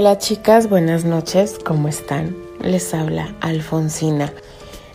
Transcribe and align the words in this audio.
Hola 0.00 0.16
chicas, 0.16 0.68
buenas 0.68 1.04
noches, 1.04 1.58
¿cómo 1.64 1.88
están? 1.88 2.36
Les 2.60 2.94
habla 2.94 3.34
Alfonsina. 3.40 4.32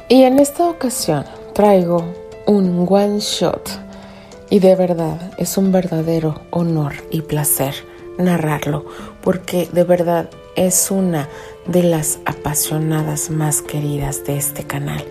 Y 0.08 0.24
en 0.24 0.40
esta 0.40 0.70
ocasión 0.70 1.26
traigo 1.54 2.06
un 2.48 2.88
one 2.90 3.20
shot. 3.20 3.70
Y 4.50 4.60
de 4.60 4.78
verdad 4.78 5.34
es 5.38 5.58
un 5.58 5.74
verdadero 5.74 6.40
honor 6.52 6.94
y 7.12 7.20
placer 7.20 7.76
narrarlo 8.18 8.86
porque 9.22 9.68
de 9.74 9.84
verdad 9.84 10.30
es 10.56 10.90
una 10.90 11.28
de 11.68 11.84
las 11.84 12.20
apasionadas 12.24 13.30
más 13.30 13.62
queridas 13.62 14.24
de 14.24 14.38
este 14.38 14.64
canal. 14.64 15.04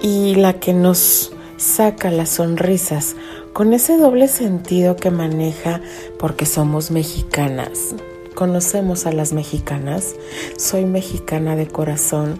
Y 0.00 0.36
la 0.36 0.54
que 0.54 0.72
nos 0.72 1.30
saca 1.58 2.10
las 2.10 2.30
sonrisas 2.30 3.16
con 3.52 3.74
ese 3.74 3.98
doble 3.98 4.28
sentido 4.28 4.96
que 4.96 5.10
maneja 5.10 5.82
porque 6.18 6.46
somos 6.46 6.90
mexicanas 6.90 7.94
conocemos 8.36 9.06
a 9.06 9.12
las 9.12 9.32
mexicanas. 9.32 10.14
Soy 10.56 10.84
mexicana 10.84 11.56
de 11.56 11.66
corazón 11.66 12.38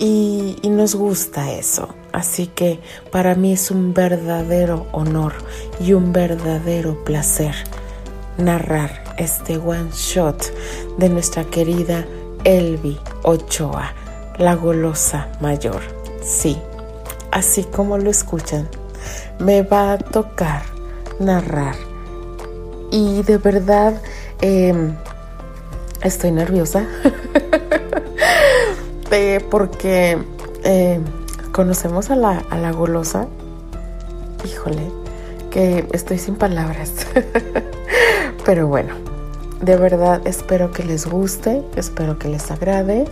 y, 0.00 0.56
nos 0.64 0.96
gusta 0.96 1.52
eso. 1.52 1.94
Así 2.12 2.48
que 2.48 2.80
para 3.12 3.36
mí 3.36 3.52
es 3.52 3.70
un 3.70 3.94
verdadero 3.94 4.86
honor 4.90 5.34
y 5.78 5.92
un 5.92 6.12
verdadero 6.12 7.04
placer 7.04 7.54
narrar 8.38 9.14
este 9.18 9.58
one 9.58 9.90
shot 9.92 10.42
de 10.98 11.08
nuestra 11.08 11.44
querida 11.44 12.04
Elvi 12.42 12.98
Ochoa, 13.22 13.92
la 14.38 14.54
golosa 14.54 15.28
mayor. 15.40 15.80
Sí, 16.22 16.58
así 17.30 17.64
como 17.64 17.98
lo 17.98 18.10
escuchan, 18.10 18.68
me 19.38 19.62
va 19.62 19.92
a 19.92 19.98
tocar 19.98 20.62
narrar. 21.20 21.76
Y 22.90 23.22
de 23.22 23.38
verdad, 23.38 24.00
em, 24.40 24.94
Estoy 26.04 26.30
nerviosa 26.32 26.86
porque 29.50 30.18
eh, 30.64 31.00
conocemos 31.52 32.10
a 32.10 32.16
la, 32.16 32.44
a 32.50 32.58
la 32.58 32.72
golosa. 32.72 33.26
Híjole, 34.44 34.90
que 35.50 35.86
estoy 35.92 36.18
sin 36.18 36.34
palabras. 36.34 36.92
Pero 38.44 38.66
bueno, 38.66 38.94
de 39.62 39.76
verdad 39.76 40.20
espero 40.26 40.72
que 40.72 40.82
les 40.82 41.06
guste, 41.06 41.62
espero 41.76 42.18
que 42.18 42.28
les 42.28 42.50
agrade 42.50 43.06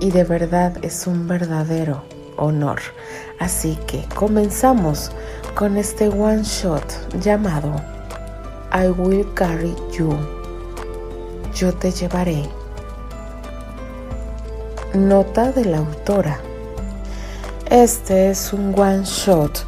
y 0.00 0.10
de 0.10 0.24
verdad 0.24 0.72
es 0.82 1.06
un 1.06 1.28
verdadero 1.28 2.02
honor. 2.36 2.80
Así 3.38 3.78
que 3.86 4.04
comenzamos 4.14 5.12
con 5.54 5.76
este 5.76 6.08
one 6.08 6.42
shot 6.42 6.82
llamado 7.20 7.76
I 8.72 8.88
Will 8.88 9.26
Carry 9.34 9.76
You 9.92 10.41
yo 11.54 11.72
te 11.72 11.90
llevaré. 11.90 12.42
Nota 14.94 15.52
de 15.52 15.64
la 15.64 15.78
autora. 15.78 16.40
Este 17.70 18.30
es 18.30 18.52
un 18.52 18.78
one 18.78 19.04
shot 19.04 19.64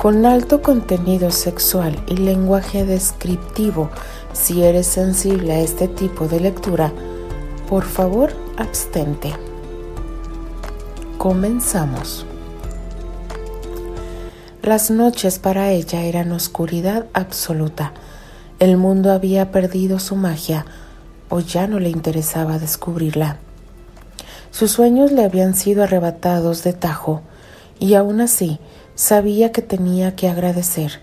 con 0.00 0.24
alto 0.26 0.62
contenido 0.62 1.30
sexual 1.30 2.00
y 2.06 2.16
lenguaje 2.16 2.84
descriptivo. 2.84 3.90
Si 4.32 4.62
eres 4.62 4.86
sensible 4.86 5.52
a 5.52 5.60
este 5.60 5.88
tipo 5.88 6.28
de 6.28 6.40
lectura, 6.40 6.92
por 7.68 7.84
favor, 7.84 8.32
abstente. 8.56 9.32
Comenzamos. 11.18 12.24
Las 14.62 14.90
noches 14.90 15.38
para 15.38 15.70
ella 15.72 16.04
eran 16.04 16.30
oscuridad 16.30 17.06
absoluta. 17.12 17.92
El 18.60 18.76
mundo 18.76 19.12
había 19.12 19.50
perdido 19.50 19.98
su 19.98 20.14
magia 20.14 20.66
o 21.28 21.40
ya 21.40 21.66
no 21.66 21.78
le 21.78 21.90
interesaba 21.90 22.58
descubrirla. 22.58 23.38
Sus 24.50 24.72
sueños 24.72 25.12
le 25.12 25.24
habían 25.24 25.54
sido 25.54 25.82
arrebatados 25.82 26.64
de 26.64 26.72
tajo 26.72 27.22
y 27.78 27.94
aún 27.94 28.20
así 28.20 28.58
sabía 28.94 29.52
que 29.52 29.62
tenía 29.62 30.16
que 30.16 30.28
agradecer, 30.28 31.00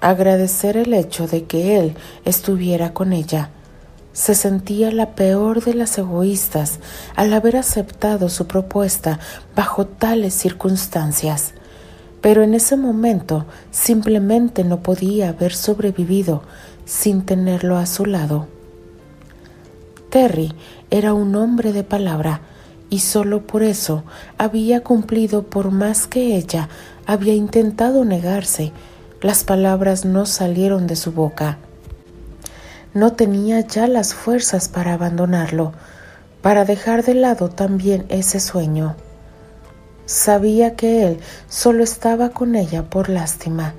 agradecer 0.00 0.76
el 0.76 0.94
hecho 0.94 1.26
de 1.26 1.44
que 1.44 1.78
él 1.78 1.94
estuviera 2.24 2.94
con 2.94 3.12
ella. 3.12 3.50
Se 4.12 4.34
sentía 4.34 4.90
la 4.90 5.14
peor 5.14 5.62
de 5.62 5.74
las 5.74 5.98
egoístas 5.98 6.78
al 7.16 7.32
haber 7.32 7.56
aceptado 7.56 8.28
su 8.28 8.46
propuesta 8.46 9.20
bajo 9.54 9.86
tales 9.86 10.34
circunstancias, 10.34 11.52
pero 12.20 12.42
en 12.42 12.54
ese 12.54 12.76
momento 12.76 13.46
simplemente 13.70 14.64
no 14.64 14.82
podía 14.82 15.30
haber 15.30 15.54
sobrevivido 15.54 16.42
sin 16.84 17.22
tenerlo 17.22 17.76
a 17.78 17.86
su 17.86 18.06
lado. 18.06 18.48
Terry 20.10 20.52
era 20.90 21.14
un 21.14 21.36
hombre 21.36 21.72
de 21.72 21.84
palabra 21.84 22.40
y 22.90 22.98
solo 22.98 23.46
por 23.46 23.62
eso 23.62 24.02
había 24.38 24.82
cumplido 24.82 25.44
por 25.44 25.70
más 25.70 26.08
que 26.08 26.36
ella 26.36 26.68
había 27.06 27.34
intentado 27.34 28.04
negarse. 28.04 28.72
Las 29.22 29.44
palabras 29.44 30.04
no 30.04 30.26
salieron 30.26 30.88
de 30.88 30.96
su 30.96 31.12
boca. 31.12 31.58
No 32.92 33.12
tenía 33.12 33.60
ya 33.60 33.86
las 33.86 34.14
fuerzas 34.14 34.68
para 34.68 34.94
abandonarlo, 34.94 35.72
para 36.42 36.64
dejar 36.64 37.04
de 37.04 37.14
lado 37.14 37.48
también 37.48 38.04
ese 38.08 38.40
sueño. 38.40 38.96
Sabía 40.06 40.74
que 40.74 41.06
él 41.06 41.20
solo 41.48 41.84
estaba 41.84 42.30
con 42.30 42.56
ella 42.56 42.90
por 42.90 43.08
lástima. 43.08 43.74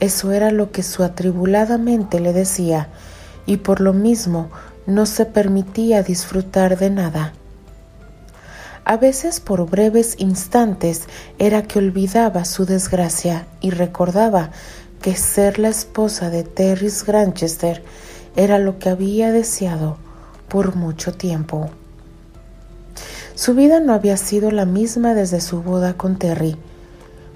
Eso 0.00 0.32
era 0.32 0.50
lo 0.50 0.72
que 0.72 0.82
su 0.82 1.04
atribulada 1.04 1.78
mente 1.78 2.18
le 2.18 2.32
decía, 2.32 2.88
y 3.46 3.58
por 3.58 3.80
lo 3.80 3.92
mismo 3.92 4.50
no 4.86 5.06
se 5.06 5.26
permitía 5.26 6.02
disfrutar 6.02 6.78
de 6.78 6.90
nada. 6.90 7.32
A 8.84 8.96
veces 8.96 9.40
por 9.40 9.68
breves 9.68 10.14
instantes 10.18 11.02
era 11.38 11.62
que 11.62 11.80
olvidaba 11.80 12.44
su 12.44 12.66
desgracia 12.66 13.46
y 13.60 13.70
recordaba 13.70 14.50
que 15.02 15.16
ser 15.16 15.58
la 15.58 15.68
esposa 15.68 16.30
de 16.30 16.44
Terry 16.44 16.92
Granchester 17.04 17.82
era 18.36 18.58
lo 18.58 18.78
que 18.78 18.88
había 18.88 19.32
deseado 19.32 19.96
por 20.48 20.76
mucho 20.76 21.12
tiempo. 21.12 21.70
Su 23.34 23.54
vida 23.54 23.80
no 23.80 23.92
había 23.92 24.16
sido 24.16 24.50
la 24.50 24.66
misma 24.66 25.14
desde 25.14 25.40
su 25.40 25.62
boda 25.62 25.94
con 25.94 26.16
Terry, 26.16 26.56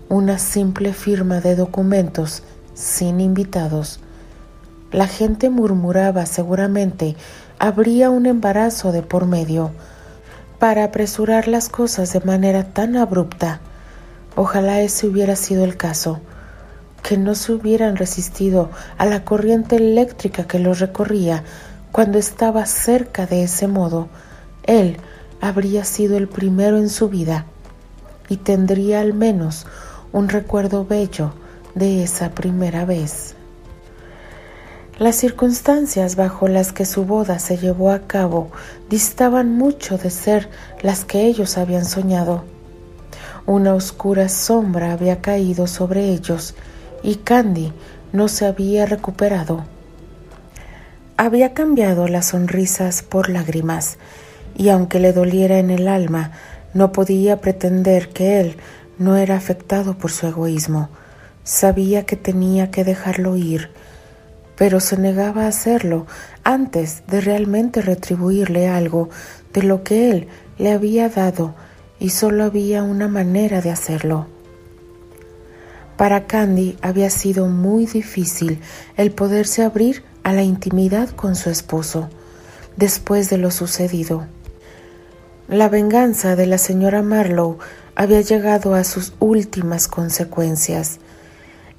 una 0.08 0.38
simple 0.38 0.92
firma 0.92 1.40
de 1.40 1.56
documentos 1.56 2.42
sin 2.74 3.20
invitados, 3.20 4.00
la 4.92 5.06
gente 5.06 5.50
murmuraba 5.50 6.26
seguramente 6.26 7.16
habría 7.58 8.10
un 8.10 8.26
embarazo 8.26 8.90
de 8.90 9.02
por 9.02 9.26
medio 9.26 9.70
para 10.58 10.84
apresurar 10.84 11.46
las 11.46 11.68
cosas 11.68 12.12
de 12.12 12.20
manera 12.20 12.64
tan 12.64 12.96
abrupta. 12.96 13.60
Ojalá 14.34 14.80
ese 14.80 15.06
hubiera 15.06 15.36
sido 15.36 15.64
el 15.64 15.76
caso, 15.76 16.20
que 17.02 17.16
no 17.16 17.34
se 17.34 17.52
hubieran 17.52 17.96
resistido 17.96 18.70
a 18.98 19.06
la 19.06 19.24
corriente 19.24 19.76
eléctrica 19.76 20.44
que 20.46 20.58
los 20.58 20.80
recorría 20.80 21.44
cuando 21.92 22.18
estaba 22.18 22.66
cerca 22.66 23.26
de 23.26 23.44
ese 23.44 23.68
modo. 23.68 24.08
Él 24.64 24.98
habría 25.40 25.84
sido 25.84 26.16
el 26.16 26.28
primero 26.28 26.78
en 26.78 26.90
su 26.90 27.08
vida 27.08 27.46
y 28.28 28.36
tendría 28.36 29.00
al 29.00 29.14
menos 29.14 29.66
un 30.12 30.28
recuerdo 30.28 30.84
bello 30.84 31.32
de 31.74 32.02
esa 32.02 32.30
primera 32.30 32.84
vez. 32.84 33.36
Las 35.00 35.16
circunstancias 35.16 36.14
bajo 36.14 36.46
las 36.46 36.74
que 36.74 36.84
su 36.84 37.06
boda 37.06 37.38
se 37.38 37.56
llevó 37.56 37.90
a 37.90 38.00
cabo 38.00 38.50
distaban 38.90 39.56
mucho 39.56 39.96
de 39.96 40.10
ser 40.10 40.50
las 40.82 41.06
que 41.06 41.24
ellos 41.24 41.56
habían 41.56 41.86
soñado. 41.86 42.44
Una 43.46 43.72
oscura 43.72 44.28
sombra 44.28 44.92
había 44.92 45.22
caído 45.22 45.66
sobre 45.66 46.10
ellos 46.10 46.54
y 47.02 47.14
Candy 47.14 47.72
no 48.12 48.28
se 48.28 48.44
había 48.44 48.84
recuperado. 48.84 49.64
Había 51.16 51.54
cambiado 51.54 52.06
las 52.06 52.26
sonrisas 52.26 53.00
por 53.02 53.30
lágrimas 53.30 53.96
y 54.54 54.68
aunque 54.68 55.00
le 55.00 55.14
doliera 55.14 55.58
en 55.60 55.70
el 55.70 55.88
alma, 55.88 56.32
no 56.74 56.92
podía 56.92 57.40
pretender 57.40 58.10
que 58.10 58.38
él 58.38 58.56
no 58.98 59.16
era 59.16 59.36
afectado 59.36 59.96
por 59.96 60.10
su 60.10 60.26
egoísmo. 60.26 60.90
Sabía 61.42 62.04
que 62.04 62.16
tenía 62.16 62.70
que 62.70 62.84
dejarlo 62.84 63.34
ir 63.36 63.70
pero 64.60 64.78
se 64.78 64.98
negaba 64.98 65.44
a 65.44 65.48
hacerlo 65.48 66.06
antes 66.44 67.02
de 67.06 67.22
realmente 67.22 67.80
retribuirle 67.80 68.68
algo 68.68 69.08
de 69.54 69.62
lo 69.62 69.82
que 69.84 70.10
él 70.10 70.28
le 70.58 70.70
había 70.70 71.08
dado 71.08 71.54
y 71.98 72.10
solo 72.10 72.44
había 72.44 72.82
una 72.82 73.08
manera 73.08 73.62
de 73.62 73.70
hacerlo. 73.70 74.26
Para 75.96 76.26
Candy 76.26 76.76
había 76.82 77.08
sido 77.08 77.46
muy 77.46 77.86
difícil 77.86 78.60
el 78.98 79.12
poderse 79.12 79.62
abrir 79.62 80.02
a 80.24 80.34
la 80.34 80.42
intimidad 80.42 81.08
con 81.08 81.36
su 81.36 81.48
esposo 81.48 82.10
después 82.76 83.30
de 83.30 83.38
lo 83.38 83.50
sucedido. 83.50 84.26
La 85.48 85.70
venganza 85.70 86.36
de 86.36 86.44
la 86.44 86.58
señora 86.58 87.00
Marlowe 87.00 87.56
había 87.94 88.20
llegado 88.20 88.74
a 88.74 88.84
sus 88.84 89.14
últimas 89.20 89.88
consecuencias 89.88 91.00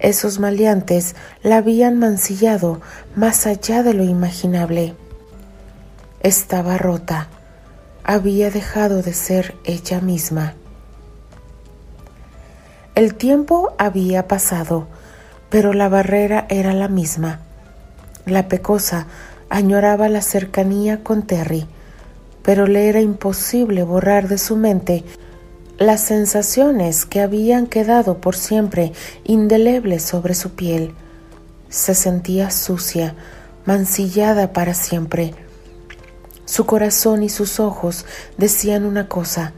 esos 0.01 0.39
maleantes 0.39 1.15
la 1.43 1.57
habían 1.57 1.97
mancillado 1.99 2.81
más 3.15 3.45
allá 3.45 3.83
de 3.83 3.93
lo 3.93 4.03
imaginable. 4.03 4.95
estaba 6.23 6.77
rota, 6.77 7.29
había 8.03 8.51
dejado 8.51 9.01
de 9.01 9.13
ser 9.13 9.55
ella 9.63 10.01
misma. 10.01 10.55
El 12.93 13.15
tiempo 13.15 13.73
había 13.77 14.27
pasado, 14.27 14.87
pero 15.49 15.73
la 15.73 15.87
barrera 15.87 16.45
era 16.49 16.73
la 16.73 16.87
misma. 16.87 17.39
La 18.25 18.47
pecosa 18.47 19.07
añoraba 19.49 20.09
la 20.09 20.21
cercanía 20.21 21.03
con 21.03 21.23
Terry, 21.23 21.67
pero 22.43 22.67
le 22.67 22.89
era 22.89 23.01
imposible 23.01 23.83
borrar 23.83 24.27
de 24.27 24.37
su 24.37 24.57
mente 24.57 25.03
las 25.81 26.01
sensaciones 26.01 27.07
que 27.07 27.21
habían 27.21 27.65
quedado 27.65 28.21
por 28.21 28.35
siempre 28.35 28.93
indelebles 29.23 30.03
sobre 30.03 30.35
su 30.35 30.51
piel. 30.51 30.93
Se 31.69 31.95
sentía 31.95 32.51
sucia, 32.51 33.15
mancillada 33.65 34.53
para 34.53 34.75
siempre. 34.75 35.33
Su 36.45 36.67
corazón 36.67 37.23
y 37.23 37.29
sus 37.29 37.59
ojos 37.59 38.05
decían 38.37 38.85
una 38.85 39.07
cosa, 39.07 39.53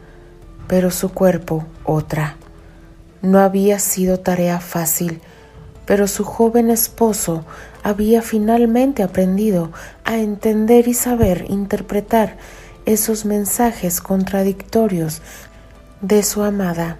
pero 0.66 0.90
su 0.90 1.10
cuerpo 1.12 1.66
otra. 1.84 2.36
No 3.20 3.40
había 3.40 3.78
sido 3.78 4.20
tarea 4.20 4.60
fácil, 4.60 5.20
pero 5.84 6.08
su 6.08 6.24
joven 6.24 6.70
esposo 6.70 7.44
había 7.82 8.22
finalmente 8.22 9.02
aprendido 9.02 9.72
a 10.04 10.16
entender 10.16 10.88
y 10.88 10.94
saber 10.94 11.44
interpretar 11.50 12.38
esos 12.86 13.26
mensajes 13.26 14.00
contradictorios 14.00 15.20
de 16.04 16.22
su 16.22 16.42
amada. 16.42 16.98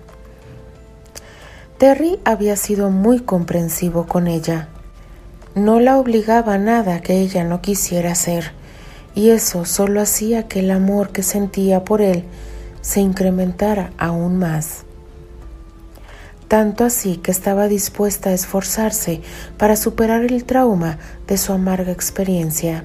Terry 1.77 2.19
había 2.25 2.57
sido 2.57 2.89
muy 2.89 3.21
comprensivo 3.21 4.07
con 4.07 4.27
ella. 4.27 4.69
No 5.55 5.79
la 5.79 5.99
obligaba 5.99 6.55
a 6.55 6.59
nada 6.59 7.01
que 7.03 7.21
ella 7.21 7.45
no 7.45 7.61
quisiera 7.61 8.13
hacer, 8.13 8.53
y 9.15 9.29
eso 9.29 9.67
solo 9.67 10.01
hacía 10.01 10.49
que 10.49 10.61
el 10.61 10.71
amor 10.71 11.11
que 11.11 11.23
sentía 11.23 11.85
por 11.85 12.01
él 12.01 12.25
se 12.81 13.01
incrementara 13.01 13.93
aún 13.99 14.39
más. 14.39 14.85
Tanto 16.49 16.85
así 16.85 17.19
que 17.19 17.31
estaba 17.31 17.69
dispuesta 17.69 18.31
a 18.31 18.35
esforzarse 18.35 19.21
para 19.59 19.77
superar 19.77 20.25
el 20.25 20.45
trauma 20.45 20.99
de 21.27 21.37
su 21.37 21.53
amarga 21.53 21.93
experiencia. 21.93 22.85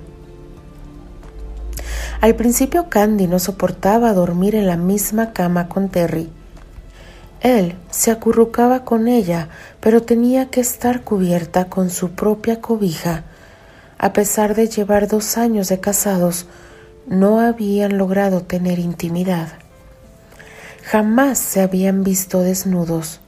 Al 2.22 2.36
principio 2.36 2.90
Candy 2.90 3.28
no 3.28 3.40
soportaba 3.40 4.14
dormir 4.14 4.56
en 4.56 4.68
la 4.68 4.78
misma 4.78 5.34
cama 5.34 5.70
con 5.70 5.90
Terry. 5.90 6.30
Él 7.42 7.76
se 7.90 8.12
acurrucaba 8.12 8.84
con 8.84 9.08
ella, 9.08 9.50
pero 9.80 10.02
tenía 10.02 10.50
que 10.50 10.60
estar 10.60 11.04
cubierta 11.04 11.66
con 11.66 11.90
su 11.90 12.12
propia 12.12 12.60
cobija. 12.60 13.24
A 13.98 14.14
pesar 14.14 14.56
de 14.56 14.68
llevar 14.68 15.08
dos 15.08 15.38
años 15.38 15.70
de 15.70 15.80
casados, 15.80 16.48
no 17.08 17.40
habían 17.40 17.98
logrado 17.98 18.42
tener 18.42 18.80
intimidad. 18.80 19.48
Jamás 20.84 21.40
se 21.40 21.62
habían 21.62 22.04
visto 22.04 22.42
desnudos. 22.42 23.22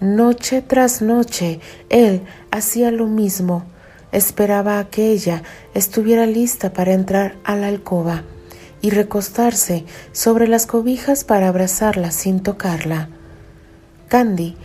Noche 0.00 0.62
tras 0.62 1.02
noche, 1.02 1.60
él 1.88 2.22
hacía 2.50 2.90
lo 2.90 3.06
mismo, 3.06 3.64
Esperaba 4.12 4.78
a 4.78 4.88
que 4.88 5.10
ella 5.10 5.42
estuviera 5.74 6.26
lista 6.26 6.72
para 6.72 6.92
entrar 6.92 7.36
a 7.44 7.56
la 7.56 7.68
alcoba 7.68 8.22
y 8.80 8.90
recostarse 8.90 9.84
sobre 10.12 10.48
las 10.48 10.66
cobijas 10.66 11.24
para 11.24 11.48
abrazarla 11.48 12.10
sin 12.10 12.40
tocarla. 12.40 13.08
Candy 14.08 14.56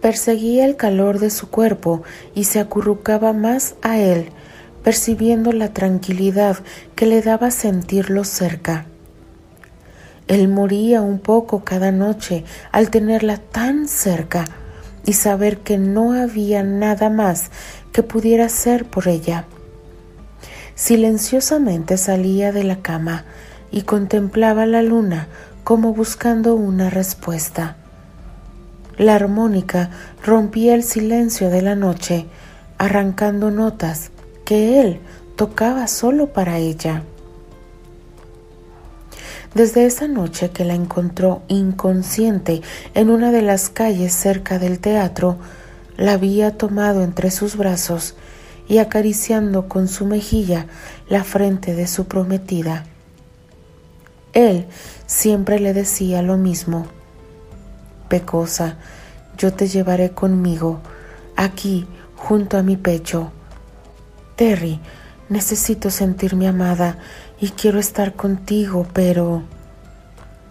perseguía 0.00 0.66
el 0.66 0.76
calor 0.76 1.18
de 1.18 1.30
su 1.30 1.48
cuerpo 1.48 2.02
y 2.34 2.44
se 2.44 2.60
acurrucaba 2.60 3.32
más 3.32 3.74
a 3.82 3.98
él, 3.98 4.28
percibiendo 4.82 5.50
la 5.52 5.72
tranquilidad 5.72 6.58
que 6.94 7.06
le 7.06 7.22
daba 7.22 7.50
sentirlo 7.50 8.24
cerca. 8.24 8.86
Él 10.28 10.48
moría 10.48 11.00
un 11.00 11.18
poco 11.18 11.64
cada 11.64 11.90
noche 11.90 12.44
al 12.70 12.90
tenerla 12.90 13.38
tan 13.38 13.88
cerca 13.88 14.44
y 15.06 15.14
saber 15.14 15.58
que 15.58 15.78
no 15.78 16.12
había 16.12 16.62
nada 16.62 17.10
más 17.10 17.50
que 17.94 18.02
pudiera 18.02 18.46
hacer 18.46 18.86
por 18.86 19.06
ella. 19.06 19.44
Silenciosamente 20.74 21.96
salía 21.96 22.50
de 22.50 22.64
la 22.64 22.82
cama 22.82 23.24
y 23.70 23.82
contemplaba 23.82 24.66
la 24.66 24.82
luna 24.82 25.28
como 25.62 25.94
buscando 25.94 26.56
una 26.56 26.90
respuesta. 26.90 27.76
La 28.98 29.14
armónica 29.14 29.90
rompía 30.24 30.74
el 30.74 30.82
silencio 30.82 31.50
de 31.50 31.62
la 31.62 31.76
noche, 31.76 32.26
arrancando 32.78 33.52
notas 33.52 34.10
que 34.44 34.80
él 34.80 35.00
tocaba 35.36 35.86
solo 35.86 36.32
para 36.32 36.58
ella. 36.58 37.04
Desde 39.54 39.86
esa 39.86 40.08
noche 40.08 40.50
que 40.50 40.64
la 40.64 40.74
encontró 40.74 41.42
inconsciente 41.46 42.60
en 42.94 43.08
una 43.08 43.30
de 43.30 43.42
las 43.42 43.68
calles 43.70 44.12
cerca 44.12 44.58
del 44.58 44.80
teatro, 44.80 45.38
la 45.96 46.12
había 46.12 46.56
tomado 46.56 47.02
entre 47.02 47.30
sus 47.30 47.56
brazos 47.56 48.14
y 48.66 48.78
acariciando 48.78 49.68
con 49.68 49.88
su 49.88 50.06
mejilla 50.06 50.66
la 51.08 51.24
frente 51.24 51.74
de 51.74 51.86
su 51.86 52.06
prometida. 52.06 52.84
Él 54.32 54.66
siempre 55.06 55.60
le 55.60 55.72
decía 55.72 56.22
lo 56.22 56.36
mismo. 56.36 56.86
Pecosa, 58.08 58.76
yo 59.38 59.52
te 59.52 59.68
llevaré 59.68 60.10
conmigo, 60.10 60.80
aquí, 61.36 61.86
junto 62.16 62.56
a 62.56 62.62
mi 62.62 62.76
pecho. 62.76 63.32
Terry, 64.36 64.80
necesito 65.28 65.90
sentirme 65.90 66.48
amada 66.48 66.98
y 67.40 67.50
quiero 67.50 67.78
estar 67.78 68.14
contigo, 68.14 68.86
pero... 68.92 69.42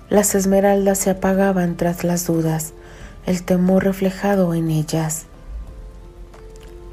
Las 0.10 0.36
esmeraldas 0.36 1.00
se 1.00 1.10
apagaban 1.10 1.76
tras 1.76 2.04
las 2.04 2.28
dudas, 2.28 2.74
el 3.26 3.44
temor 3.44 3.84
reflejado 3.84 4.54
en 4.54 4.70
ellas 4.70 5.26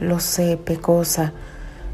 lo 0.00 0.20
sé, 0.20 0.56
pecosa, 0.56 1.32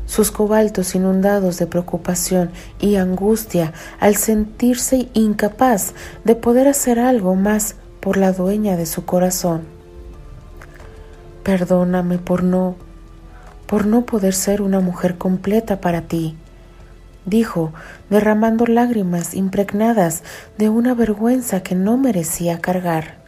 sus 0.06 0.31
cobaltos 0.31 0.94
inundados 0.94 1.58
de 1.58 1.67
preocupación 1.67 2.50
y 2.81 2.97
angustia 2.97 3.73
al 3.99 4.16
sentirse 4.16 5.09
incapaz 5.14 5.92
de 6.25 6.37
poder 6.37 6.69
hacer 6.69 6.99
algo 6.99 7.35
más 7.35 7.75
por 8.00 8.16
la 8.16 8.33
dueña 8.33 8.76
de 8.76 8.87
su 8.87 9.04
corazón. 9.04 9.62
Perdóname 11.42 12.19
por 12.19 12.42
no, 12.42 12.76
por 13.66 13.87
no 13.87 14.07
poder 14.07 14.35
ser 14.35 14.62
una 14.62 14.81
mujer 14.81 15.19
completa 15.19 15.81
para 15.81 16.02
ti, 16.02 16.37
dijo, 17.25 17.73
derramando 18.09 18.66
lágrimas 18.66 19.35
impregnadas 19.35 20.23
de 20.57 20.69
una 20.69 20.95
vergüenza 20.95 21.62
que 21.62 21.75
no 21.75 21.97
merecía 21.97 22.61
cargar. 22.61 23.25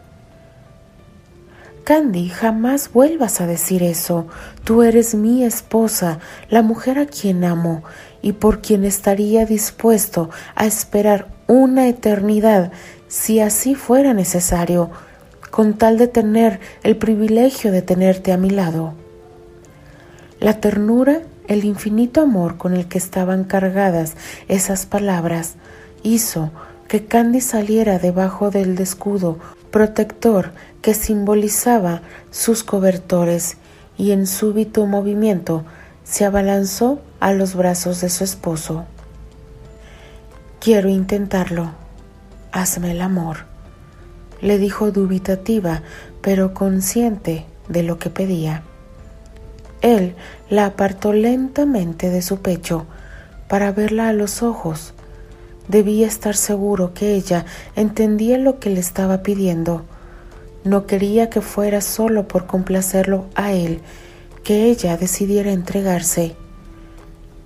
Candy, 1.88 2.28
jamás 2.28 2.92
vuelvas 2.92 3.40
a 3.40 3.47
decir 3.47 3.83
eso. 3.83 4.26
Tú 4.62 4.83
eres 4.83 5.14
mi 5.14 5.42
esposa, 5.42 6.18
la 6.50 6.61
mujer 6.61 6.99
a 6.99 7.07
quien 7.07 7.45
amo 7.45 7.83
y 8.21 8.33
por 8.33 8.61
quien 8.61 8.85
estaría 8.85 9.47
dispuesto 9.47 10.28
a 10.54 10.66
esperar 10.66 11.28
una 11.47 11.88
eternidad 11.88 12.73
si 13.07 13.40
así 13.40 13.75
fuera 13.75 14.12
necesario, 14.12 14.90
con 15.50 15.78
tal 15.78 15.97
de 15.97 16.09
tener 16.09 16.61
el 16.83 16.99
privilegio 16.99 17.73
de 17.73 17.80
tenerte 17.80 18.33
a 18.33 18.37
mi 18.37 18.50
lado. 18.50 18.92
La 20.40 20.61
ternura, 20.61 21.23
el 21.47 21.64
infinito 21.64 22.21
amor 22.21 22.59
con 22.59 22.75
el 22.75 22.87
que 22.87 22.99
estaban 22.99 23.45
cargadas 23.45 24.12
esas 24.47 24.85
palabras, 24.85 25.54
hizo 26.02 26.50
que 26.87 27.07
Candy 27.07 27.40
saliera 27.40 27.99
debajo 27.99 28.50
del 28.50 28.78
escudo 28.78 29.38
protector 29.71 30.52
que 30.83 30.95
simbolizaba 30.95 32.03
sus 32.31 32.63
cobertores 32.63 33.57
y 33.97 34.13
en 34.13 34.27
súbito 34.27 34.87
movimiento 34.87 35.65
se 36.05 36.25
abalanzó 36.25 37.01
a 37.21 37.33
los 37.33 37.55
brazos 37.55 38.01
de 38.01 38.09
su 38.09 38.25
esposo. 38.25 38.85
Quiero 40.61 40.89
intentarlo. 40.89 41.73
Hazme 42.51 42.93
el 42.93 43.03
amor, 43.03 43.39
le 44.41 44.59
dijo 44.59 44.91
dubitativa, 44.91 45.83
pero 46.23 46.55
consciente 46.55 47.45
de 47.69 47.83
lo 47.83 47.99
que 47.99 48.09
pedía. 48.09 48.63
Él 49.83 50.15
la 50.49 50.67
apartó 50.67 51.13
lentamente 51.13 52.09
de 52.09 52.23
su 52.23 52.41
pecho 52.41 52.87
para 53.49 53.71
verla 53.71 54.09
a 54.09 54.13
los 54.13 54.43
ojos. 54.43 54.95
Debía 55.69 56.07
estar 56.07 56.35
seguro 56.35 56.95
que 56.95 57.15
ella 57.15 57.45
entendía 57.77 58.39
lo 58.39 58.59
que 58.59 58.71
le 58.71 58.81
estaba 58.81 59.23
pidiendo 59.23 59.85
no 60.65 60.87
quería 60.87 61.31
que 61.31 61.41
fuera 61.41 61.81
solo 61.81 62.29
por 62.29 62.47
complacerlo 62.47 63.27
a 63.35 63.53
él 63.53 63.81
que 64.45 64.65
ella 64.65 64.97
decidiera 64.97 65.53
entregarse. 65.53 66.35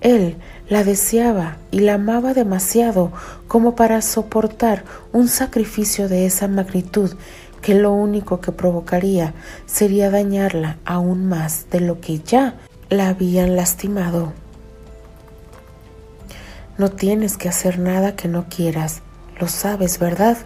Él 0.01 0.37
la 0.69 0.83
deseaba 0.83 1.57
y 1.71 1.79
la 1.79 1.95
amaba 1.95 2.33
demasiado 2.33 3.11
como 3.47 3.75
para 3.75 4.01
soportar 4.01 4.83
un 5.11 5.27
sacrificio 5.27 6.09
de 6.09 6.25
esa 6.25 6.47
magnitud 6.47 7.15
que 7.61 7.75
lo 7.75 7.93
único 7.93 8.41
que 8.41 8.51
provocaría 8.51 9.33
sería 9.65 10.09
dañarla 10.09 10.77
aún 10.85 11.27
más 11.27 11.67
de 11.71 11.79
lo 11.79 12.01
que 12.01 12.19
ya 12.19 12.55
la 12.89 13.09
habían 13.09 13.55
lastimado. 13.55 14.33
No 16.77 16.89
tienes 16.89 17.37
que 17.37 17.49
hacer 17.49 17.79
nada 17.79 18.15
que 18.15 18.27
no 18.27 18.47
quieras. 18.49 19.01
Lo 19.39 19.47
sabes, 19.47 19.99
¿verdad? 19.99 20.37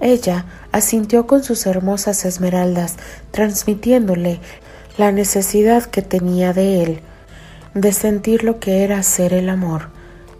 Ella 0.00 0.46
asintió 0.72 1.26
con 1.26 1.42
sus 1.42 1.66
hermosas 1.66 2.24
esmeraldas, 2.24 2.96
transmitiéndole 3.30 4.40
la 4.96 5.12
necesidad 5.12 5.84
que 5.84 6.02
tenía 6.02 6.52
de 6.52 6.82
él, 6.82 7.00
de 7.74 7.92
sentir 7.92 8.44
lo 8.44 8.58
que 8.60 8.84
era 8.84 9.02
ser 9.02 9.32
el 9.32 9.48
amor, 9.48 9.88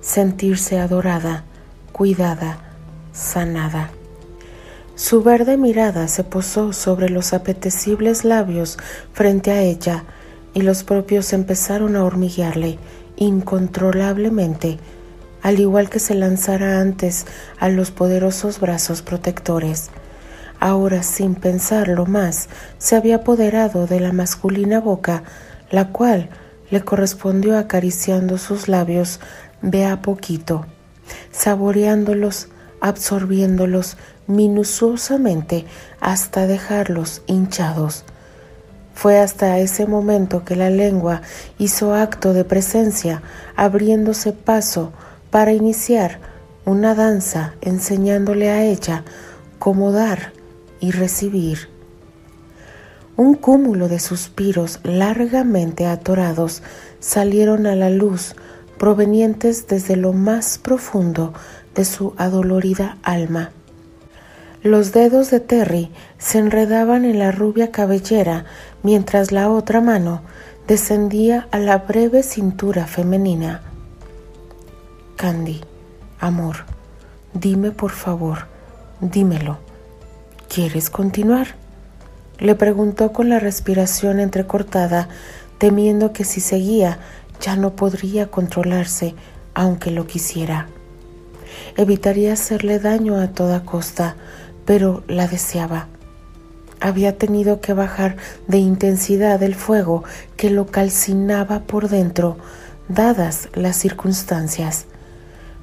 sentirse 0.01 0.79
adorada, 0.79 1.45
cuidada, 1.93 2.59
sanada. 3.13 3.91
Su 4.95 5.23
verde 5.23 5.57
mirada 5.57 6.09
se 6.09 6.25
posó 6.25 6.73
sobre 6.73 7.09
los 7.09 7.33
apetecibles 7.33 8.25
labios 8.25 8.79
frente 9.13 9.53
a 9.53 9.63
ella 9.63 10.05
y 10.55 10.63
los 10.63 10.83
propios 10.83 11.33
empezaron 11.33 11.95
a 11.95 12.05
hormiguearle 12.05 12.79
incontrolablemente, 13.17 14.79
al 15.43 15.61
igual 15.61 15.91
que 15.91 15.99
se 15.99 16.15
lanzara 16.15 16.81
antes 16.81 17.27
a 17.59 17.69
los 17.69 17.91
poderosos 17.91 18.61
brazos 18.61 19.03
protectores. 19.03 19.91
Ahora, 20.61 21.03
sin 21.03 21.35
pensarlo 21.35 22.07
más, 22.07 22.49
se 22.79 22.97
había 22.97 23.17
apoderado 23.17 23.87
de 23.87 24.01
la 24.01 24.13
masculina 24.13 24.81
boca, 24.81 25.23
la 25.71 25.89
cual 25.89 26.31
le 26.71 26.81
correspondió 26.83 27.57
acariciando 27.57 28.39
sus 28.39 28.69
labios 28.69 29.21
de 29.63 29.87
a 29.87 30.03
poquito, 30.03 30.67
saboreándolos, 31.31 32.49
absorbiéndolos, 32.81 33.97
minuciosamente 34.27 35.65
hasta 36.01 36.47
dejarlos 36.47 37.23
hinchados. 37.27 38.05
Fue 38.95 39.21
hasta 39.21 39.59
ese 39.59 39.87
momento 39.87 40.45
que 40.45 40.57
la 40.57 40.71
lengua 40.71 41.23
hizo 41.57 41.95
acto 41.95 42.33
de 42.33 42.45
presencia, 42.45 43.23
abriéndose 43.55 44.33
paso 44.33 44.93
para 45.31 45.53
iniciar 45.53 46.21
una 46.65 46.95
danza 46.95 47.55
enseñándole 47.61 48.51
a 48.51 48.65
ella 48.65 49.05
cómo 49.59 49.93
dar 49.93 50.33
y 50.81 50.91
recibir. 50.91 51.69
Un 53.17 53.35
cúmulo 53.35 53.89
de 53.89 53.99
suspiros 53.99 54.81
largamente 54.85 55.87
atorados 55.87 56.63
salieron 57.01 57.67
a 57.67 57.75
la 57.75 57.91
luz 57.91 58.37
provenientes 58.79 59.67
desde 59.67 59.97
lo 59.97 60.13
más 60.13 60.59
profundo 60.59 61.33
de 61.75 61.85
su 61.85 62.15
adolorida 62.17 62.99
alma. 63.03 63.51
Los 64.63 64.93
dedos 64.93 65.31
de 65.31 65.41
Terry 65.41 65.91
se 66.19 66.39
enredaban 66.39 67.05
en 67.05 67.19
la 67.19 67.31
rubia 67.31 67.71
cabellera 67.71 68.45
mientras 68.83 69.33
la 69.33 69.51
otra 69.51 69.81
mano 69.81 70.23
descendía 70.67 71.49
a 71.51 71.59
la 71.59 71.79
breve 71.79 72.23
cintura 72.23 72.87
femenina. 72.87 73.68
Candy, 75.19 75.61
amor, 76.21 76.59
dime 77.35 77.73
por 77.73 77.91
favor, 77.91 78.47
dímelo. 79.01 79.59
¿Quieres 80.49 80.91
continuar? 80.91 81.57
Le 82.39 82.55
preguntó 82.55 83.13
con 83.13 83.29
la 83.29 83.41
respiración 83.41 84.21
entrecortada, 84.21 85.09
temiendo 85.59 86.13
que 86.13 86.23
si 86.23 86.41
seguía 86.41 87.01
ya 87.41 87.57
no 87.57 87.75
podría 87.75 88.31
controlarse, 88.31 89.17
aunque 89.55 89.91
lo 89.91 90.07
quisiera. 90.07 90.69
Evitaría 91.77 92.35
hacerle 92.35 92.79
daño 92.79 93.21
a 93.21 93.27
toda 93.27 93.65
costa, 93.65 94.15
pero 94.67 95.03
la 95.09 95.27
deseaba. 95.27 95.89
Había 96.79 97.19
tenido 97.19 97.61
que 97.61 97.73
bajar 97.73 98.19
de 98.47 98.59
intensidad 98.59 99.43
el 99.43 99.57
fuego 99.57 100.05
que 100.37 100.49
lo 100.49 100.67
calcinaba 100.67 101.65
por 101.65 101.89
dentro, 101.89 102.37
dadas 102.89 103.49
las 103.55 103.75
circunstancias. 103.75 104.87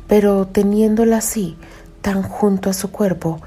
Pero 0.07 0.47
teniéndola 0.47 1.17
así, 1.17 1.57
tan 2.01 2.21
junto 2.21 2.69
a 2.69 2.73
su 2.73 2.91
cuerpo, 2.91 3.41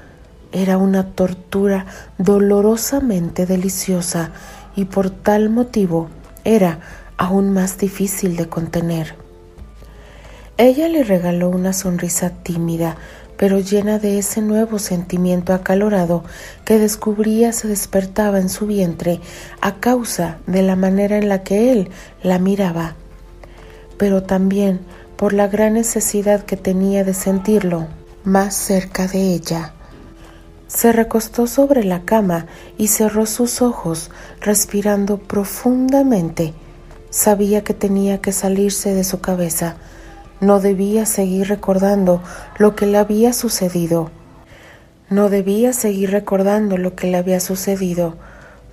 era 0.53 0.79
una 0.79 1.13
tortura 1.13 1.87
dolorosamente 2.19 3.47
deliciosa 3.47 4.33
y 4.75 4.87
por 4.87 5.11
tal 5.11 5.51
motivo 5.51 6.09
era 6.45 6.81
aún 7.17 7.53
más 7.53 7.79
difícil 7.79 8.37
de 8.37 8.49
contener. 8.49 9.15
Ella 10.57 10.89
le 10.89 11.05
regaló 11.05 11.51
una 11.51 11.73
sonrisa 11.73 12.31
tímida, 12.31 12.97
pero 13.37 13.61
llena 13.61 14.01
de 14.01 14.19
ese 14.19 14.41
nuevo 14.41 14.81
sentimiento 14.81 15.53
acalorado 15.53 16.25
que 16.65 16.79
descubría 16.79 17.53
se 17.53 17.69
despertaba 17.69 18.41
en 18.41 18.49
su 18.49 18.67
vientre 18.67 19.21
a 19.61 19.77
causa 19.77 20.39
de 20.47 20.63
la 20.63 20.75
manera 20.75 21.19
en 21.19 21.29
la 21.29 21.45
que 21.45 21.71
él 21.71 21.91
la 22.23 22.41
miraba, 22.41 22.97
pero 23.97 24.25
también 24.25 24.81
por 25.19 25.33
la 25.33 25.49
gran 25.49 25.75
necesidad 25.75 26.45
que 26.45 26.57
tenía 26.57 27.03
de 27.03 27.13
sentirlo 27.13 27.89
más 28.23 28.55
cerca 28.55 29.09
de 29.09 29.35
ella. 29.35 29.73
Se 30.69 30.93
recostó 30.93 31.49
sobre 31.49 31.83
la 31.83 32.03
cama 32.05 32.47
y 32.79 32.87
cerró 32.87 33.27
sus 33.27 33.61
ojos, 33.61 34.13
respirando 34.41 35.19
profundamente. 35.19 36.55
Sabía 37.11 37.65
que 37.65 37.75
tenía 37.75 38.21
que 38.21 38.31
salirse 38.31 38.95
de 38.95 39.03
su 39.03 39.21
cabeza, 39.21 39.75
no 40.41 40.61
debía 40.61 41.05
seguir 41.05 41.49
recordando 41.49 42.23
lo 42.57 42.77
que 42.77 42.87
le 42.87 42.99
había 42.99 43.33
sucedido. 43.33 44.13
No 45.11 45.31
debía 45.31 45.73
seguir 45.73 46.13
recordando 46.13 46.77
lo 46.77 46.95
que 46.95 47.09
le 47.09 47.17
había 47.17 47.41
sucedido. 47.41 48.15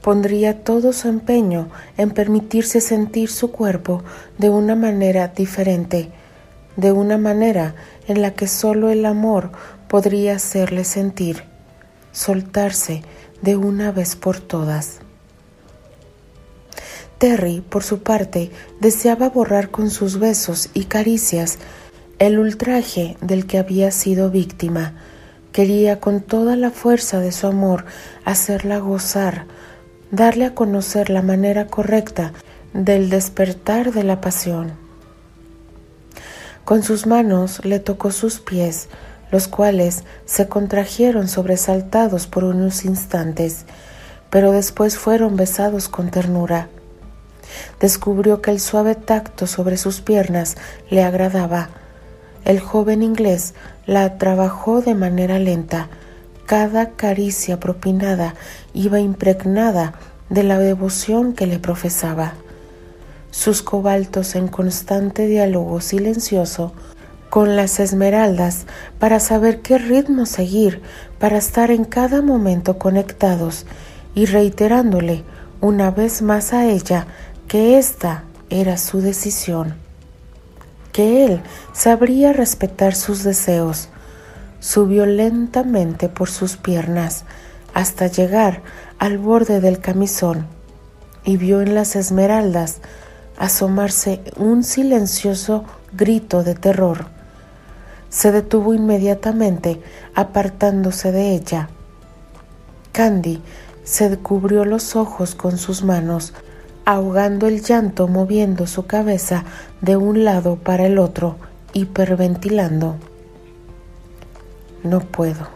Pondría 0.03 0.63
todo 0.63 0.93
su 0.93 1.07
empeño 1.07 1.69
en 1.97 2.11
permitirse 2.11 2.81
sentir 2.81 3.31
su 3.31 3.51
cuerpo 3.51 4.03
de 4.37 4.51
una 4.51 4.75
manera 4.75 5.29
diferente, 5.29 6.11
de 6.77 6.91
una 6.91 7.17
manera 7.17 7.75
en 8.08 8.22
la 8.22 8.32
que 8.32 8.48
solo 8.48 8.89
el 8.89 9.05
amor 9.05 9.51
podría 9.88 10.36
hacerle 10.36 10.84
sentir, 10.84 11.44
soltarse 12.12 13.03
de 13.41 13.55
una 13.55 13.91
vez 13.91 14.15
por 14.15 14.39
todas. 14.39 15.00
Terry, 17.17 17.62
por 17.62 17.84
su 17.84 18.03
parte, 18.03 18.51
deseaba 18.79 19.29
borrar 19.29 19.70
con 19.72 19.89
sus 19.89 20.20
besos 20.20 20.70
y 20.74 20.86
caricias 20.86 21.58
el 22.20 22.39
ultraje 22.39 23.17
del 23.22 23.46
que 23.46 23.58
había 23.58 23.91
sido 23.91 24.29
víctima. 24.29 24.94
Quería 25.51 26.00
con 26.00 26.22
toda 26.22 26.55
la 26.58 26.72
fuerza 26.72 27.20
de 27.20 27.32
su 27.32 27.48
amor 27.48 27.86
hacerla 28.25 28.79
gozar, 28.79 29.46
darle 30.12 30.46
a 30.46 30.55
conocer 30.55 31.10
la 31.10 31.22
manera 31.22 31.67
correcta 31.67 32.34
del 32.74 33.10
despertar 33.10 33.94
de 33.94 34.03
la 34.03 34.20
pasión. 34.20 34.85
Con 36.65 36.84
sus 36.84 37.05
manos 37.07 37.63
le 37.63 37.79
tocó 37.79 38.12
sus 38.12 38.39
pies, 38.39 38.89
los 39.31 39.48
cuales 39.48 40.03
se 40.25 40.48
contrajeron 40.48 41.27
sobresaltados 41.27 42.27
por 42.27 42.43
unos 42.43 42.84
instantes, 42.84 43.65
pero 44.29 44.51
después 44.51 44.98
fueron 44.98 45.36
besados 45.36 45.88
con 45.88 46.12
ternura 46.12 46.67
descubrió 47.79 48.41
que 48.41 48.51
el 48.51 48.60
suave 48.60 48.95
tacto 48.95 49.48
sobre 49.48 49.77
sus 49.77 50.01
piernas 50.01 50.55
le 50.89 51.03
agradaba. 51.03 51.69
El 52.43 52.60
joven 52.60 53.01
inglés 53.03 53.53
la 53.86 54.17
trabajó 54.17 54.81
de 54.81 54.95
manera 54.95 55.39
lenta. 55.39 55.89
Cada 56.45 56.91
caricia 56.91 57.60
propinada 57.60 58.36
iba 58.74 59.00
impregnada 59.00 59.93
de 60.29 60.43
la 60.43 60.60
devoción 60.60 61.34
que 61.34 61.48
le 61.48 61.60
profesaba. 61.60 62.34
Sus 63.38 63.62
cobaltos 63.62 64.34
en 64.36 64.48
constante 64.48 65.27
diálogo 65.27 65.82
silencioso 65.82 66.72
con 67.30 67.58
las 67.58 67.82
esmeraldas 67.82 68.65
para 68.98 69.20
saber 69.20 69.62
qué 69.62 69.77
ritmo 69.77 70.25
seguir, 70.25 70.82
para 71.20 71.38
estar 71.38 71.70
en 71.70 71.84
cada 71.84 72.22
momento 72.22 72.80
conectados 72.80 73.65
y 74.15 74.25
reiterándole 74.25 75.25
una 75.60 75.92
vez 75.92 76.22
más 76.22 76.54
a 76.54 76.65
ella 76.65 77.08
que 77.50 77.77
esta 77.77 78.24
era 78.50 78.77
su 78.77 79.01
decisión, 79.01 79.75
que 80.94 81.25
él 81.25 81.42
sabría 81.74 82.32
respetar 82.32 82.96
sus 82.96 83.24
deseos. 83.24 83.89
Subió 84.60 85.06
lentamente 85.06 86.08
por 86.08 86.30
sus 86.30 86.56
piernas 86.56 87.25
hasta 87.74 88.08
llegar 88.08 88.63
al 88.98 89.18
borde 89.18 89.60
del 89.60 89.80
camisón 89.80 90.48
y 91.25 91.36
vio 91.36 91.62
en 91.62 91.75
las 91.75 91.98
esmeraldas 91.98 92.80
asomarse 93.38 94.22
un 94.38 94.63
silencioso 94.63 95.63
grito 95.94 96.44
de 96.44 96.56
terror. 96.56 97.08
Se 98.10 98.32
detuvo 98.32 98.74
inmediatamente 98.74 99.82
apartándose 100.13 101.12
de 101.12 101.34
ella. 101.34 101.70
Candy 102.92 103.42
se 103.84 104.18
cubrió 104.18 104.65
los 104.65 104.96
ojos 104.96 105.36
con 105.36 105.58
sus 105.58 105.84
manos 105.84 106.34
ahogando 106.86 107.48
el 107.48 107.63
llanto, 107.63 108.08
moviendo 108.08 108.68
su 108.68 108.86
cabeza 108.86 109.44
de 109.82 109.98
un 109.98 110.24
lado 110.24 110.56
para 110.56 110.86
el 110.86 111.00
otro, 111.00 111.36
hiperventilando. 111.74 112.96
No 114.84 115.00
puedo, 115.00 115.48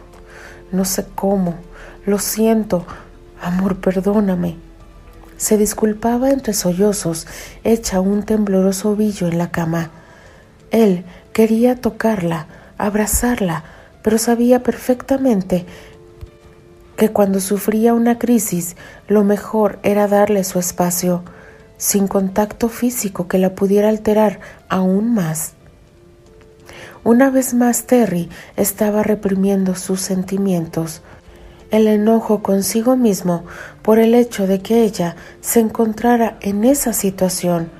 no 0.72 0.84
sé 0.84 1.06
cómo, 1.14 1.54
lo 2.04 2.18
siento, 2.18 2.84
amor, 3.40 3.76
perdóname. 3.76 4.56
Se 5.40 5.56
disculpaba 5.56 6.28
entre 6.28 6.52
sollozos, 6.52 7.26
hecha 7.64 8.00
un 8.00 8.24
tembloroso 8.24 8.90
ovillo 8.90 9.26
en 9.26 9.38
la 9.38 9.50
cama. 9.50 9.90
Él 10.70 11.04
Quería 11.32 11.76
tocarla, 11.76 12.48
abrazarla, 12.76 13.62
pero 14.02 14.18
sabía 14.18 14.62
perfectamente 14.62 15.64
que 16.96 17.10
cuando 17.10 17.40
sufría 17.40 17.94
una 17.94 18.18
crisis 18.18 18.76
lo 19.06 19.22
mejor 19.22 19.78
era 19.82 20.08
darle 20.08 20.42
su 20.42 20.58
espacio, 20.58 21.22
sin 21.76 22.08
contacto 22.08 22.68
físico 22.68 23.28
que 23.28 23.38
la 23.38 23.54
pudiera 23.54 23.88
alterar 23.88 24.40
aún 24.68 25.14
más. 25.14 25.52
Una 27.04 27.30
vez 27.30 27.54
más 27.54 27.84
Terry 27.84 28.28
estaba 28.56 29.02
reprimiendo 29.02 29.76
sus 29.76 30.00
sentimientos, 30.00 31.00
el 31.70 31.86
enojo 31.86 32.42
consigo 32.42 32.96
mismo 32.96 33.44
por 33.82 33.98
el 33.98 34.14
hecho 34.14 34.46
de 34.46 34.60
que 34.60 34.82
ella 34.82 35.16
se 35.40 35.60
encontrara 35.60 36.36
en 36.40 36.64
esa 36.64 36.92
situación, 36.92 37.70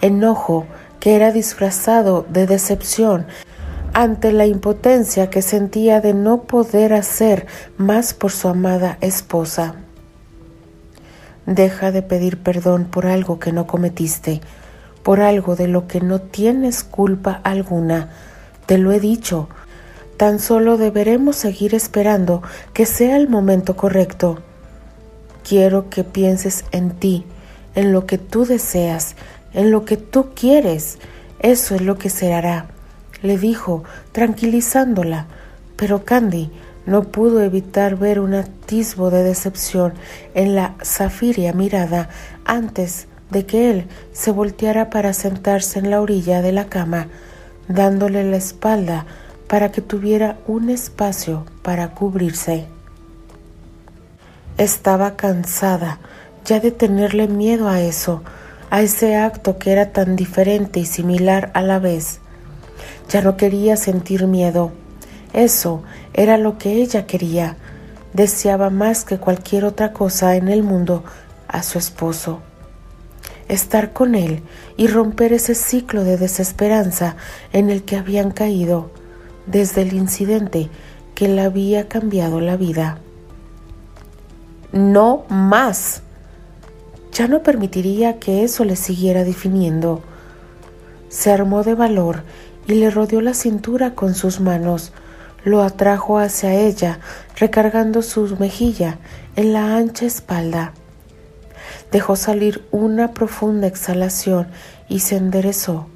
enojo 0.00 0.66
que 0.98 1.16
era 1.16 1.32
disfrazado 1.32 2.26
de 2.28 2.46
decepción 2.46 3.26
ante 3.92 4.32
la 4.32 4.46
impotencia 4.46 5.30
que 5.30 5.42
sentía 5.42 6.00
de 6.00 6.14
no 6.14 6.42
poder 6.42 6.92
hacer 6.92 7.46
más 7.76 8.14
por 8.14 8.30
su 8.30 8.48
amada 8.48 8.98
esposa. 9.00 9.74
Deja 11.46 11.90
de 11.90 12.02
pedir 12.02 12.38
perdón 12.38 12.84
por 12.84 13.06
algo 13.06 13.38
que 13.40 13.52
no 13.52 13.66
cometiste, 13.66 14.40
por 15.02 15.20
algo 15.20 15.56
de 15.56 15.66
lo 15.66 15.88
que 15.88 16.00
no 16.00 16.20
tienes 16.20 16.84
culpa 16.84 17.40
alguna. 17.42 18.10
Te 18.66 18.78
lo 18.78 18.92
he 18.92 19.00
dicho, 19.00 19.48
tan 20.20 20.38
solo 20.38 20.76
deberemos 20.76 21.36
seguir 21.36 21.74
esperando 21.74 22.42
que 22.74 22.84
sea 22.84 23.16
el 23.16 23.26
momento 23.26 23.74
correcto. 23.74 24.38
Quiero 25.48 25.88
que 25.88 26.04
pienses 26.04 26.66
en 26.72 26.90
ti, 26.90 27.24
en 27.74 27.94
lo 27.94 28.04
que 28.04 28.18
tú 28.18 28.44
deseas, 28.44 29.16
en 29.54 29.70
lo 29.70 29.86
que 29.86 29.96
tú 29.96 30.34
quieres. 30.34 30.98
Eso 31.38 31.74
es 31.74 31.80
lo 31.80 31.96
que 31.96 32.10
se 32.10 32.34
hará 32.34 32.66
le 33.22 33.38
dijo, 33.38 33.84
tranquilizándola, 34.12 35.26
pero 35.76 36.04
Candy 36.04 36.50
no 36.86 37.04
pudo 37.04 37.42
evitar 37.42 37.96
ver 37.96 38.20
un 38.20 38.34
atisbo 38.34 39.10
de 39.10 39.22
decepción 39.22 39.94
en 40.34 40.54
la 40.54 40.74
zafiria 40.82 41.52
mirada 41.52 42.08
antes 42.44 43.06
de 43.30 43.46
que 43.46 43.70
él 43.70 43.86
se 44.12 44.32
volteara 44.32 44.90
para 44.90 45.12
sentarse 45.12 45.78
en 45.78 45.90
la 45.90 46.00
orilla 46.00 46.42
de 46.42 46.52
la 46.52 46.66
cama, 46.66 47.08
dándole 47.68 48.24
la 48.24 48.36
espalda 48.36 49.06
para 49.50 49.72
que 49.72 49.80
tuviera 49.80 50.38
un 50.46 50.70
espacio 50.70 51.44
para 51.62 51.88
cubrirse. 51.92 52.66
Estaba 54.58 55.16
cansada 55.16 55.98
ya 56.44 56.60
de 56.60 56.70
tenerle 56.70 57.26
miedo 57.26 57.68
a 57.68 57.80
eso, 57.80 58.22
a 58.70 58.80
ese 58.80 59.16
acto 59.16 59.58
que 59.58 59.72
era 59.72 59.90
tan 59.90 60.14
diferente 60.14 60.78
y 60.78 60.86
similar 60.86 61.50
a 61.54 61.62
la 61.62 61.80
vez. 61.80 62.20
Ya 63.08 63.22
no 63.22 63.36
quería 63.36 63.76
sentir 63.76 64.28
miedo. 64.28 64.70
Eso 65.32 65.82
era 66.14 66.38
lo 66.38 66.56
que 66.56 66.74
ella 66.74 67.06
quería. 67.06 67.56
Deseaba 68.12 68.70
más 68.70 69.04
que 69.04 69.18
cualquier 69.18 69.64
otra 69.64 69.92
cosa 69.92 70.36
en 70.36 70.46
el 70.46 70.62
mundo 70.62 71.02
a 71.48 71.64
su 71.64 71.76
esposo. 71.76 72.38
Estar 73.48 73.92
con 73.92 74.14
él 74.14 74.44
y 74.76 74.86
romper 74.86 75.32
ese 75.32 75.56
ciclo 75.56 76.04
de 76.04 76.18
desesperanza 76.18 77.16
en 77.52 77.68
el 77.68 77.82
que 77.82 77.96
habían 77.96 78.30
caído 78.30 78.99
desde 79.46 79.82
el 79.82 79.92
incidente 79.92 80.68
que 81.14 81.28
le 81.28 81.42
había 81.42 81.88
cambiado 81.88 82.40
la 82.40 82.56
vida. 82.56 82.98
No 84.72 85.24
más. 85.28 86.02
Ya 87.12 87.26
no 87.26 87.42
permitiría 87.42 88.18
que 88.18 88.44
eso 88.44 88.64
le 88.64 88.76
siguiera 88.76 89.24
definiendo. 89.24 90.02
Se 91.08 91.32
armó 91.32 91.64
de 91.64 91.74
valor 91.74 92.22
y 92.66 92.74
le 92.74 92.90
rodeó 92.90 93.20
la 93.20 93.34
cintura 93.34 93.94
con 93.94 94.14
sus 94.14 94.40
manos. 94.40 94.92
Lo 95.44 95.62
atrajo 95.62 96.18
hacia 96.18 96.54
ella, 96.54 97.00
recargando 97.36 98.02
su 98.02 98.36
mejilla 98.38 98.98
en 99.36 99.52
la 99.52 99.76
ancha 99.76 100.06
espalda. 100.06 100.72
Dejó 101.90 102.14
salir 102.14 102.64
una 102.70 103.12
profunda 103.12 103.66
exhalación 103.66 104.46
y 104.88 105.00
se 105.00 105.16
enderezó, 105.16 105.88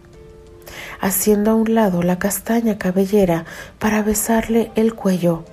haciendo 1.05 1.53
a 1.53 1.55
un 1.55 1.75
lado 1.75 2.03
la 2.03 2.19
castaña 2.19 2.79
cabellera 2.79 3.45
para 3.79 4.03
besarle 4.03 4.73
el 4.75 4.95
cuello. 4.95 5.45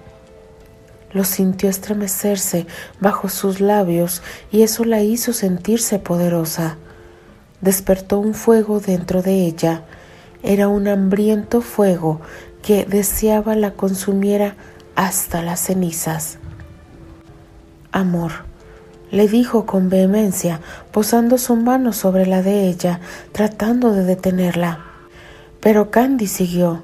Lo 1.12 1.24
sintió 1.24 1.70
estremecerse 1.70 2.66
bajo 3.00 3.30
sus 3.30 3.60
labios 3.60 4.24
y 4.52 4.64
eso 4.64 4.86
la 4.86 5.02
hizo 5.02 5.34
sentirse 5.34 6.00
poderosa. 6.00 6.78
Despertó 7.62 8.18
un 8.18 8.34
fuego 8.34 8.80
dentro 8.80 9.22
de 9.22 9.46
ella 9.46 9.84
era 10.44 10.68
un 10.68 10.88
hambriento 10.88 11.62
fuego 11.62 12.20
que 12.64 12.86
deseaba 12.86 13.56
la 13.56 13.72
consumiera 13.72 14.56
hasta 14.96 15.42
las 15.42 15.60
cenizas. 15.60 16.40
Amor, 17.92 18.32
le 19.12 19.28
dijo 19.28 19.66
con 19.66 19.90
vehemencia, 19.90 20.62
posando 20.92 21.38
su 21.38 21.56
mano 21.56 21.94
sobre 21.94 22.26
la 22.26 22.42
de 22.42 22.68
ella, 22.68 23.02
tratando 23.34 23.92
de 23.92 24.04
detenerla. 24.04 24.91
Pero 25.62 25.92
Candy 25.92 26.28
siguió. 26.28 26.84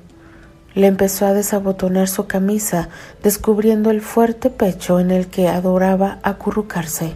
Le 0.76 0.86
empezó 0.86 1.26
a 1.26 1.34
desabotonar 1.34 2.08
su 2.08 2.28
camisa, 2.28 2.90
descubriendo 3.24 3.90
el 3.90 4.02
fuerte 4.02 4.52
pecho 4.52 5.00
en 5.00 5.10
el 5.10 5.28
que 5.28 5.48
adoraba 5.48 6.20
acurrucarse. 6.22 7.16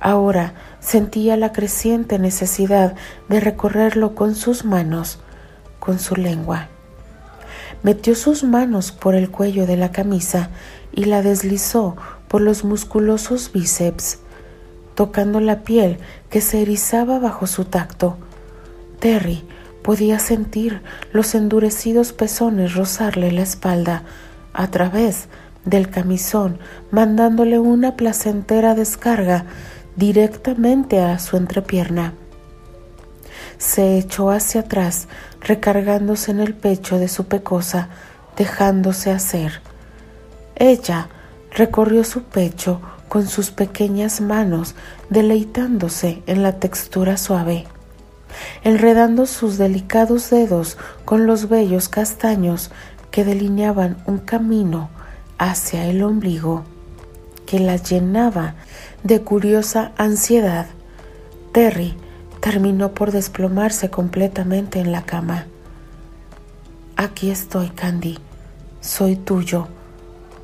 Ahora 0.00 0.54
sentía 0.80 1.36
la 1.36 1.52
creciente 1.52 2.18
necesidad 2.18 2.96
de 3.28 3.38
recorrerlo 3.38 4.16
con 4.16 4.34
sus 4.34 4.64
manos, 4.64 5.20
con 5.78 6.00
su 6.00 6.16
lengua. 6.16 6.68
Metió 7.84 8.16
sus 8.16 8.42
manos 8.42 8.90
por 8.90 9.14
el 9.14 9.30
cuello 9.30 9.66
de 9.66 9.76
la 9.76 9.92
camisa 9.92 10.50
y 10.92 11.04
la 11.04 11.22
deslizó 11.22 11.96
por 12.26 12.40
los 12.40 12.64
musculosos 12.64 13.52
bíceps, 13.52 14.18
tocando 14.96 15.38
la 15.38 15.62
piel 15.62 15.98
que 16.30 16.40
se 16.40 16.62
erizaba 16.62 17.20
bajo 17.20 17.46
su 17.46 17.64
tacto. 17.64 18.16
Terry 18.98 19.44
podía 19.86 20.18
sentir 20.18 20.82
los 21.12 21.36
endurecidos 21.36 22.12
pezones 22.12 22.74
rozarle 22.74 23.30
la 23.30 23.42
espalda 23.42 24.02
a 24.52 24.66
través 24.66 25.28
del 25.64 25.90
camisón, 25.90 26.58
mandándole 26.90 27.60
una 27.60 27.94
placentera 27.94 28.74
descarga 28.74 29.44
directamente 29.94 31.00
a 31.00 31.20
su 31.20 31.36
entrepierna. 31.36 32.14
Se 33.58 33.96
echó 33.96 34.32
hacia 34.32 34.62
atrás, 34.62 35.06
recargándose 35.40 36.32
en 36.32 36.40
el 36.40 36.54
pecho 36.54 36.98
de 36.98 37.06
su 37.06 37.26
pecosa, 37.26 37.88
dejándose 38.36 39.12
hacer. 39.12 39.60
Ella 40.56 41.10
recorrió 41.52 42.02
su 42.02 42.24
pecho 42.24 42.80
con 43.08 43.28
sus 43.28 43.52
pequeñas 43.52 44.20
manos, 44.20 44.74
deleitándose 45.10 46.24
en 46.26 46.42
la 46.42 46.58
textura 46.58 47.16
suave, 47.16 47.66
enredando 48.62 49.26
sus 49.26 49.58
delicados 49.58 50.30
dedos 50.30 50.78
con 51.04 51.26
los 51.26 51.48
vellos 51.48 51.88
castaños 51.88 52.70
que 53.10 53.24
delineaban 53.24 53.96
un 54.06 54.18
camino 54.18 54.90
hacia 55.38 55.86
el 55.86 56.02
ombligo, 56.02 56.64
que 57.46 57.60
la 57.60 57.76
llenaba 57.76 58.54
de 59.02 59.22
curiosa 59.22 59.92
ansiedad. 59.96 60.66
Terry 61.52 61.94
terminó 62.40 62.92
por 62.92 63.12
desplomarse 63.12 63.90
completamente 63.90 64.80
en 64.80 64.92
la 64.92 65.02
cama. 65.02 65.46
Aquí 66.96 67.30
estoy, 67.30 67.68
Candy. 67.70 68.18
Soy 68.80 69.16
tuyo. 69.16 69.68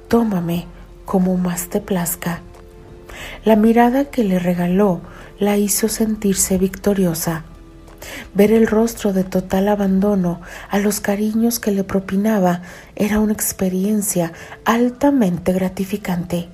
Tómame 0.08 0.66
como 1.04 1.36
más 1.36 1.68
te 1.68 1.80
plazca. 1.80 2.40
La 3.44 3.56
mirada 3.56 4.06
que 4.06 4.24
le 4.24 4.38
regaló 4.38 5.00
la 5.38 5.56
hizo 5.56 5.88
sentirse 5.88 6.58
victoriosa. 6.58 7.44
Ver 8.34 8.52
el 8.52 8.66
rostro 8.66 9.12
de 9.12 9.24
total 9.24 9.68
abandono 9.68 10.40
a 10.68 10.78
los 10.78 11.00
cariños 11.00 11.60
que 11.60 11.70
le 11.70 11.84
propinaba 11.84 12.62
era 12.96 13.20
una 13.20 13.32
experiencia 13.32 14.32
altamente 14.64 15.52
gratificante 15.52 16.48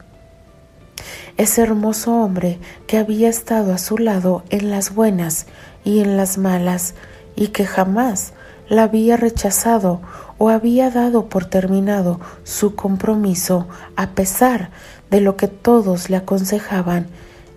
ese 1.38 1.62
hermoso 1.62 2.12
hombre 2.14 2.58
que 2.86 2.98
había 2.98 3.28
estado 3.28 3.72
a 3.72 3.78
su 3.78 3.96
lado 3.96 4.42
en 4.50 4.70
las 4.70 4.94
buenas 4.94 5.46
y 5.84 6.00
en 6.00 6.16
las 6.16 6.36
malas 6.36 6.94
y 7.36 7.48
que 7.48 7.64
jamás 7.64 8.32
la 8.68 8.82
había 8.82 9.16
rechazado 9.16 10.00
o 10.36 10.50
había 10.50 10.90
dado 10.90 11.28
por 11.28 11.46
terminado 11.46 12.20
su 12.42 12.74
compromiso 12.74 13.68
a 13.96 14.10
pesar 14.10 14.70
de 15.10 15.20
lo 15.20 15.36
que 15.36 15.46
todos 15.46 16.10
le 16.10 16.16
aconsejaban, 16.16 17.06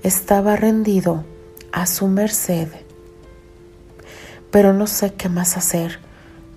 estaba 0.03 0.55
rendido 0.55 1.25
a 1.71 1.85
su 1.87 2.07
merced. 2.07 2.69
Pero 4.51 4.73
no 4.73 4.85
sé 4.87 5.13
qué 5.13 5.29
más 5.29 5.57
hacer, 5.57 5.99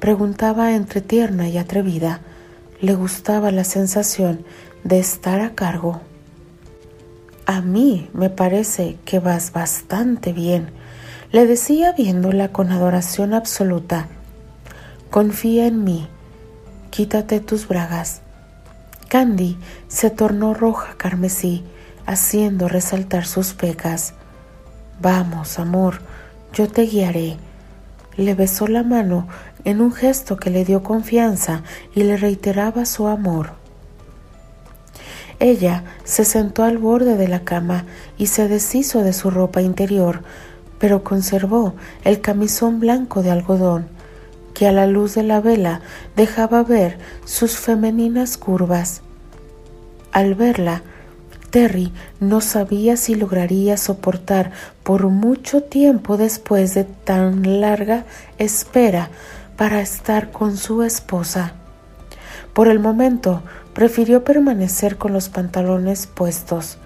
preguntaba 0.01 0.73
entre 0.75 1.01
tierna 1.01 1.49
y 1.49 1.59
atrevida. 1.59 2.21
Le 2.81 2.95
gustaba 2.95 3.51
la 3.51 3.65
sensación 3.65 4.45
de 4.83 4.99
estar 4.99 5.41
a 5.41 5.55
cargo. 5.55 6.01
A 7.47 7.61
mí 7.61 8.09
me 8.13 8.31
parece 8.31 8.99
que 9.05 9.19
vas 9.19 9.53
bastante 9.53 10.33
bien, 10.33 10.71
le 11.31 11.47
decía 11.47 11.93
viéndola 11.93 12.53
con 12.53 12.71
adoración 12.71 13.35
absoluta. 13.35 14.09
confía 15.11 15.67
en 15.67 15.85
mí, 15.85 16.09
quítate 16.91 17.41
tus 17.41 17.69
bragas. 17.69 18.21
Candy 19.09 19.57
se 19.89 20.11
tornó 20.11 20.55
roja 20.55 20.95
carmesí, 20.97 21.65
haciendo 22.07 22.69
resaltar 22.69 23.27
sus 23.27 23.55
pecas. 23.55 24.15
Vamos, 25.01 25.59
amor, 25.59 26.01
yo 26.53 26.69
te 26.69 26.83
guiaré. 26.83 27.37
Le 28.17 28.35
besó 28.35 28.67
la 28.67 28.83
mano 28.83 29.27
en 29.65 29.81
un 29.81 29.93
gesto 29.93 30.37
que 30.37 30.51
le 30.51 30.65
dio 30.65 30.83
confianza 30.83 31.63
y 31.95 32.05
le 32.05 32.17
reiteraba 32.17 32.85
su 32.85 33.09
amor. 33.09 33.53
Ella 35.41 35.85
se 36.05 36.25
sentó 36.25 36.63
al 36.63 36.79
borde 36.79 37.17
de 37.17 37.29
la 37.29 37.45
cama 37.45 37.85
y 38.17 38.27
se 38.27 38.49
deshizo 38.49 39.03
de 39.03 39.13
su 39.13 39.31
ropa 39.31 39.63
interior, 39.63 40.23
pero 40.79 41.03
conservó 41.03 41.75
el 42.05 42.21
camisón 42.21 42.81
blanco 42.81 43.23
de 43.23 43.31
algodón, 43.31 43.89
que 44.55 44.67
a 44.67 44.73
la 44.73 44.87
luz 44.87 45.15
de 45.15 45.25
la 45.25 45.41
vela 45.41 45.81
dejaba 46.15 46.63
ver 46.63 46.99
sus 47.25 47.57
femeninas 47.57 48.37
curvas. 48.37 49.03
Al 50.13 50.35
verla, 50.37 50.83
Terry 51.55 51.93
no 52.19 52.41
sabía 52.41 52.97
si 52.97 53.15
lograría 53.15 53.77
soportar 53.77 54.51
por 54.83 55.07
mucho 55.07 55.63
tiempo 55.63 56.17
después 56.17 56.75
de 56.75 56.83
tan 56.83 57.61
larga 57.61 58.07
espera 58.39 59.11
para 59.57 59.81
estar 59.81 60.33
con 60.33 60.57
su 60.57 60.83
esposa. 60.83 61.53
Por 62.55 62.67
el 62.67 62.81
momento 62.81 63.45
prefirió 63.73 64.25
permanecer 64.25 64.99
con 64.99 65.13
los 65.13 65.29
pantalones 65.29 66.09
puestos. 66.09 66.79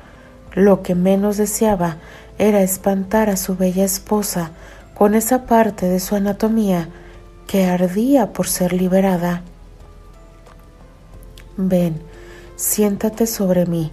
Lo 0.53 0.83
que 0.83 0.95
menos 0.95 1.39
deseaba 1.39 1.97
era 2.37 2.61
espantar 2.61 3.31
a 3.31 3.39
su 3.39 3.57
bella 3.57 3.87
esposa 3.87 4.51
con 4.93 5.15
esa 5.15 5.47
parte 5.47 5.87
de 5.87 5.99
su 5.99 6.15
anatomía 6.15 6.91
que 7.47 7.65
ardía 7.65 8.35
por 8.35 8.47
ser 8.47 8.75
liberada. 8.75 9.41
Ven, 11.57 12.03
siéntate 12.57 13.27
sobre 13.27 13.65
mí. 13.65 13.93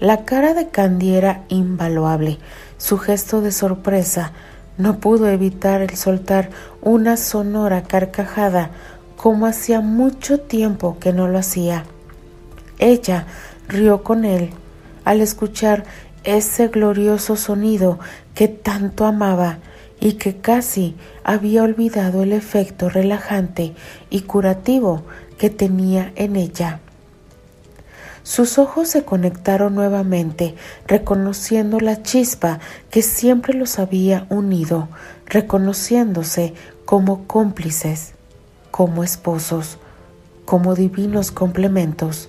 La 0.00 0.26
cara 0.26 0.52
de 0.52 0.68
Candy 0.68 1.14
era 1.14 1.44
invaluable. 1.48 2.38
Su 2.76 2.98
gesto 2.98 3.40
de 3.40 3.50
sorpresa 3.50 4.32
no 4.76 4.98
pudo 4.98 5.26
evitar 5.28 5.80
el 5.80 5.96
soltar 5.96 6.50
una 6.82 7.16
sonora 7.16 7.82
carcajada 7.82 8.70
como 9.16 9.46
hacía 9.46 9.80
mucho 9.80 10.38
tiempo 10.38 10.98
que 11.00 11.14
no 11.14 11.28
lo 11.28 11.38
hacía. 11.38 11.84
Ella 12.78 13.26
rió 13.68 14.02
con 14.02 14.26
él 14.26 14.50
al 15.04 15.22
escuchar 15.22 15.84
ese 16.24 16.68
glorioso 16.68 17.36
sonido 17.36 17.98
que 18.34 18.48
tanto 18.48 19.06
amaba 19.06 19.58
y 19.98 20.14
que 20.14 20.36
casi 20.36 20.94
había 21.24 21.62
olvidado 21.62 22.22
el 22.22 22.34
efecto 22.34 22.90
relajante 22.90 23.74
y 24.10 24.22
curativo 24.22 25.04
que 25.38 25.48
tenía 25.48 26.12
en 26.16 26.36
ella. 26.36 26.80
Sus 28.26 28.58
ojos 28.58 28.88
se 28.88 29.04
conectaron 29.04 29.76
nuevamente, 29.76 30.56
reconociendo 30.88 31.78
la 31.78 32.02
chispa 32.02 32.58
que 32.90 33.00
siempre 33.00 33.54
los 33.54 33.78
había 33.78 34.26
unido, 34.30 34.88
reconociéndose 35.26 36.52
como 36.84 37.28
cómplices, 37.28 38.14
como 38.72 39.04
esposos, 39.04 39.78
como 40.44 40.74
divinos 40.74 41.30
complementos. 41.30 42.28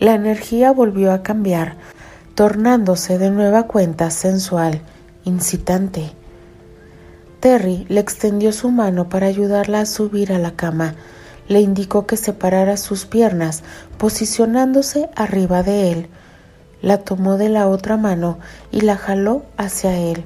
La 0.00 0.14
energía 0.14 0.72
volvió 0.72 1.12
a 1.12 1.22
cambiar, 1.22 1.76
tornándose 2.34 3.18
de 3.18 3.30
nueva 3.30 3.64
cuenta 3.64 4.10
sensual, 4.10 4.80
incitante. 5.22 6.12
Terry 7.40 7.84
le 7.90 8.00
extendió 8.00 8.52
su 8.52 8.70
mano 8.70 9.10
para 9.10 9.26
ayudarla 9.26 9.80
a 9.80 9.86
subir 9.86 10.32
a 10.32 10.38
la 10.38 10.52
cama. 10.52 10.94
Le 11.48 11.60
indicó 11.60 12.06
que 12.06 12.16
separara 12.16 12.76
sus 12.76 13.06
piernas, 13.06 13.62
posicionándose 13.96 15.10
arriba 15.16 15.62
de 15.62 15.90
él. 15.90 16.08
La 16.80 16.98
tomó 16.98 17.36
de 17.36 17.48
la 17.48 17.66
otra 17.66 17.96
mano 17.96 18.38
y 18.70 18.82
la 18.82 18.96
jaló 18.96 19.44
hacia 19.56 19.96
él. 19.96 20.24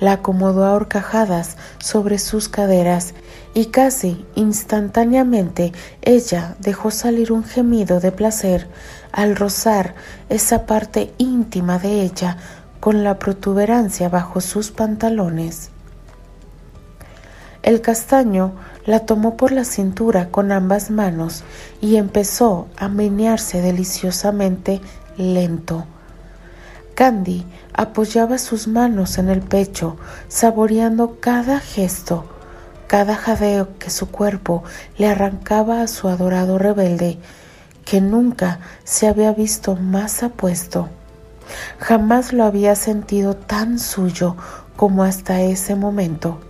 La 0.00 0.12
acomodó 0.12 0.64
a 0.64 0.72
horcajadas 0.72 1.58
sobre 1.78 2.18
sus 2.18 2.48
caderas 2.48 3.12
y 3.52 3.66
casi 3.66 4.24
instantáneamente 4.34 5.72
ella 6.00 6.56
dejó 6.60 6.90
salir 6.90 7.32
un 7.32 7.44
gemido 7.44 8.00
de 8.00 8.10
placer 8.10 8.66
al 9.12 9.36
rozar 9.36 9.94
esa 10.30 10.64
parte 10.64 11.12
íntima 11.18 11.78
de 11.78 12.02
ella 12.02 12.38
con 12.80 13.04
la 13.04 13.18
protuberancia 13.18 14.08
bajo 14.08 14.40
sus 14.40 14.70
pantalones. 14.70 15.70
El 17.62 17.82
castaño 17.82 18.54
la 18.86 19.00
tomó 19.00 19.36
por 19.36 19.52
la 19.52 19.64
cintura 19.64 20.30
con 20.30 20.52
ambas 20.52 20.90
manos 20.90 21.44
y 21.80 21.96
empezó 21.96 22.68
a 22.76 22.88
menearse 22.88 23.60
deliciosamente 23.60 24.80
lento. 25.16 25.84
Candy 26.94 27.46
apoyaba 27.72 28.38
sus 28.38 28.68
manos 28.68 29.18
en 29.18 29.28
el 29.28 29.40
pecho, 29.40 29.96
saboreando 30.28 31.18
cada 31.20 31.60
gesto 31.60 32.24
cada 32.90 33.14
jadeo 33.14 33.78
que 33.78 33.88
su 33.88 34.10
cuerpo 34.10 34.64
le 34.98 35.06
arrancaba 35.06 35.80
a 35.80 35.86
su 35.86 36.08
adorado 36.08 36.58
rebelde, 36.58 37.20
que 37.84 38.00
nunca 38.00 38.58
se 38.82 39.06
había 39.06 39.32
visto 39.32 39.76
más 39.76 40.24
apuesto. 40.24 40.88
Jamás 41.78 42.32
lo 42.32 42.42
había 42.42 42.74
sentido 42.74 43.36
tan 43.36 43.78
suyo 43.78 44.34
como 44.74 45.04
hasta 45.04 45.40
ese 45.40 45.76
momento. 45.76 46.40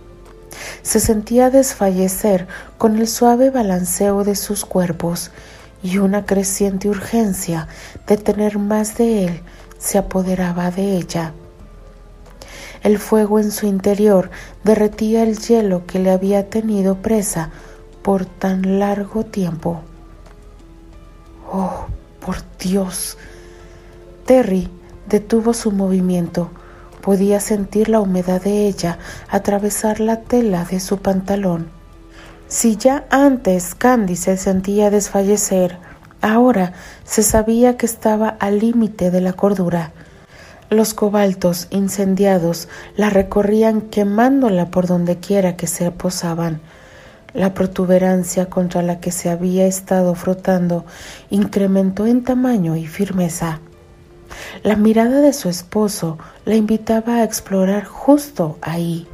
Se 0.81 0.99
sentía 0.99 1.49
desfallecer 1.49 2.47
con 2.77 2.97
el 2.97 3.07
suave 3.07 3.49
balanceo 3.49 4.23
de 4.23 4.35
sus 4.35 4.65
cuerpos 4.65 5.31
y 5.83 5.97
una 5.97 6.25
creciente 6.25 6.89
urgencia 6.89 7.67
de 8.07 8.17
tener 8.17 8.59
más 8.59 8.97
de 8.97 9.25
él 9.25 9.41
se 9.77 9.97
apoderaba 9.97 10.71
de 10.71 10.95
ella. 10.97 11.33
El 12.83 12.97
fuego 12.97 13.39
en 13.39 13.51
su 13.51 13.67
interior 13.67 14.31
derretía 14.63 15.23
el 15.23 15.37
hielo 15.37 15.85
que 15.85 15.99
le 15.99 16.11
había 16.11 16.49
tenido 16.49 16.95
presa 16.95 17.51
por 18.01 18.25
tan 18.25 18.79
largo 18.79 19.23
tiempo. 19.23 19.81
Oh, 21.51 21.85
por 22.19 22.37
Dios. 22.59 23.17
Terry 24.25 24.69
detuvo 25.07 25.53
su 25.53 25.71
movimiento. 25.71 26.49
Podía 27.01 27.39
sentir 27.39 27.89
la 27.89 27.99
humedad 27.99 28.41
de 28.41 28.67
ella 28.67 28.99
atravesar 29.29 29.99
la 29.99 30.21
tela 30.21 30.65
de 30.65 30.79
su 30.79 30.97
pantalón. 30.97 31.69
Si 32.47 32.75
ya 32.75 33.05
antes 33.09 33.75
Candy 33.75 34.15
se 34.15 34.37
sentía 34.37 34.89
desfallecer, 34.89 35.77
ahora 36.21 36.73
se 37.03 37.23
sabía 37.23 37.77
que 37.77 37.85
estaba 37.85 38.27
al 38.27 38.59
límite 38.59 39.09
de 39.09 39.21
la 39.21 39.33
cordura. 39.33 39.91
Los 40.69 40.93
cobaltos 40.93 41.67
incendiados 41.69 42.67
la 42.95 43.09
recorrían 43.09 43.81
quemándola 43.81 44.69
por 44.69 44.87
donde 44.87 45.17
quiera 45.17 45.55
que 45.57 45.67
se 45.67 45.91
posaban. 45.91 46.61
La 47.33 47.53
protuberancia 47.53 48.49
contra 48.49 48.81
la 48.81 48.99
que 48.99 49.11
se 49.11 49.29
había 49.29 49.65
estado 49.65 50.15
frotando 50.15 50.85
incrementó 51.29 52.05
en 52.05 52.23
tamaño 52.23 52.75
y 52.75 52.85
firmeza. 52.85 53.59
La 54.63 54.75
mirada 54.75 55.21
de 55.21 55.33
su 55.33 55.49
esposo 55.49 56.17
la 56.45 56.55
invitaba 56.55 57.15
a 57.15 57.23
explorar 57.23 57.85
justo 57.85 58.57
ahí. 58.61 59.07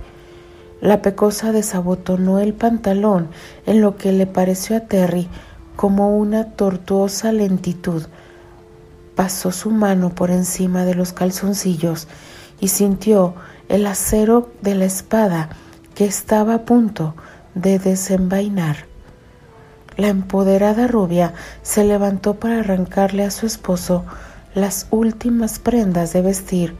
La 0.82 1.02
pecosa 1.02 1.52
desabotonó 1.52 2.40
el 2.40 2.54
pantalón 2.54 3.30
en 3.66 3.82
lo 3.82 3.98
que 3.98 4.12
le 4.12 4.28
pareció 4.28 4.78
a 4.78 4.82
Terry 4.82 5.28
como 5.76 6.18
una 6.18 6.52
tortuosa 6.52 7.32
lentitud 7.32 8.04
pasó 9.18 9.52
su 9.52 9.72
mano 9.72 10.12
por 10.12 10.30
encima 10.30 10.86
de 10.86 10.94
los 10.94 11.12
calzoncillos 11.12 12.08
y 12.60 12.68
sintió 12.68 13.34
el 13.68 13.88
acero 13.88 14.52
de 14.62 14.76
la 14.76 14.86
espada 14.86 15.50
que 15.96 16.06
estaba 16.06 16.54
a 16.54 16.62
punto 16.66 17.16
de 17.56 17.80
desenvainar. 17.80 18.86
La 19.98 20.10
empoderada 20.10 20.88
rubia 20.88 21.34
se 21.64 21.84
levantó 21.84 22.36
para 22.36 22.60
arrancarle 22.60 23.24
a 23.24 23.32
su 23.32 23.48
esposo 23.48 24.06
las 24.58 24.88
últimas 24.90 25.60
prendas 25.60 26.14
de 26.14 26.24
vestir, 26.24 26.74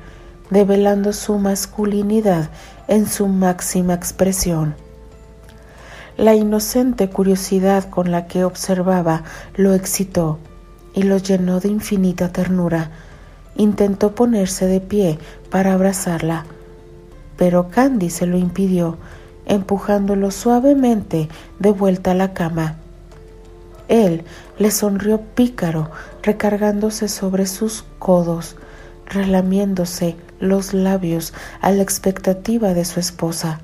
develando 0.50 1.14
su 1.14 1.38
masculinidad 1.38 2.50
en 2.88 3.06
su 3.06 3.28
máxima 3.28 3.94
expresión. 3.94 4.74
La 6.18 6.34
inocente 6.34 7.08
curiosidad 7.08 7.88
con 7.88 8.10
la 8.10 8.26
que 8.26 8.44
observaba 8.44 9.22
lo 9.56 9.76
excitó 9.76 10.40
y 10.96 11.04
lo 11.04 11.18
llenó 11.18 11.60
de 11.60 11.70
infinita 11.70 12.32
ternura. 12.32 12.90
Intentó 13.56 14.16
ponerse 14.16 14.66
de 14.66 14.82
pie 14.82 15.20
para 15.52 15.74
abrazarla, 15.74 16.46
pero 17.38 17.70
Candy 17.70 18.10
se 18.10 18.26
lo 18.26 18.40
impidió, 18.40 18.98
empujándolo 19.46 20.32
suavemente 20.32 21.30
de 21.60 21.72
vuelta 21.72 22.12
a 22.12 22.16
la 22.16 22.34
cama. 22.34 22.78
Él 23.88 24.24
le 24.60 24.72
sonrió 24.72 25.22
pícaro, 25.22 25.90
recargándose 26.24 27.08
sobre 27.08 27.46
sus 27.46 27.86
codos, 28.00 28.56
relamiéndose 29.06 30.16
los 30.40 30.74
labios 30.74 31.34
a 31.62 31.72
la 31.72 31.84
expectativa 31.84 32.74
de 32.74 32.86
su 32.86 33.00
esposa. 33.00 33.60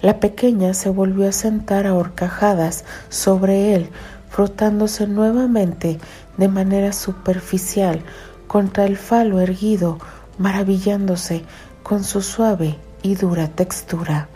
La 0.00 0.20
pequeña 0.20 0.74
se 0.74 0.90
volvió 0.90 1.28
a 1.28 1.32
sentar 1.32 1.86
a 1.86 1.94
horcajadas 1.94 2.84
sobre 3.08 3.74
él, 3.74 3.90
frotándose 4.30 5.06
nuevamente 5.06 5.98
de 6.36 6.48
manera 6.48 6.92
superficial 6.92 8.00
contra 8.46 8.84
el 8.84 8.96
falo 8.96 9.40
erguido, 9.40 9.98
maravillándose 10.38 11.44
con 11.82 12.04
su 12.04 12.22
suave 12.22 12.76
y 13.02 13.14
dura 13.16 13.48
textura. 13.48 14.28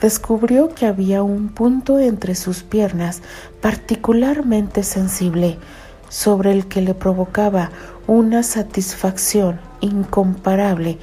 Descubrió 0.00 0.74
que 0.74 0.86
había 0.86 1.22
un 1.22 1.48
punto 1.48 1.98
entre 1.98 2.34
sus 2.34 2.62
piernas 2.62 3.22
particularmente 3.60 4.82
sensible, 4.82 5.58
sobre 6.08 6.52
el 6.52 6.66
que 6.66 6.80
le 6.82 6.94
provocaba 6.94 7.70
una 8.06 8.42
satisfacción 8.42 9.60
incomparable 9.80 10.98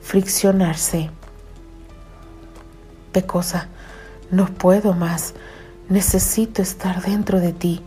friccionarse. 0.00 1.10
Pecosa, 3.12 3.68
no 4.30 4.46
puedo 4.46 4.94
más, 4.94 5.34
necesito 5.88 6.62
estar 6.62 7.02
dentro 7.02 7.40
de 7.40 7.52
ti, 7.52 7.82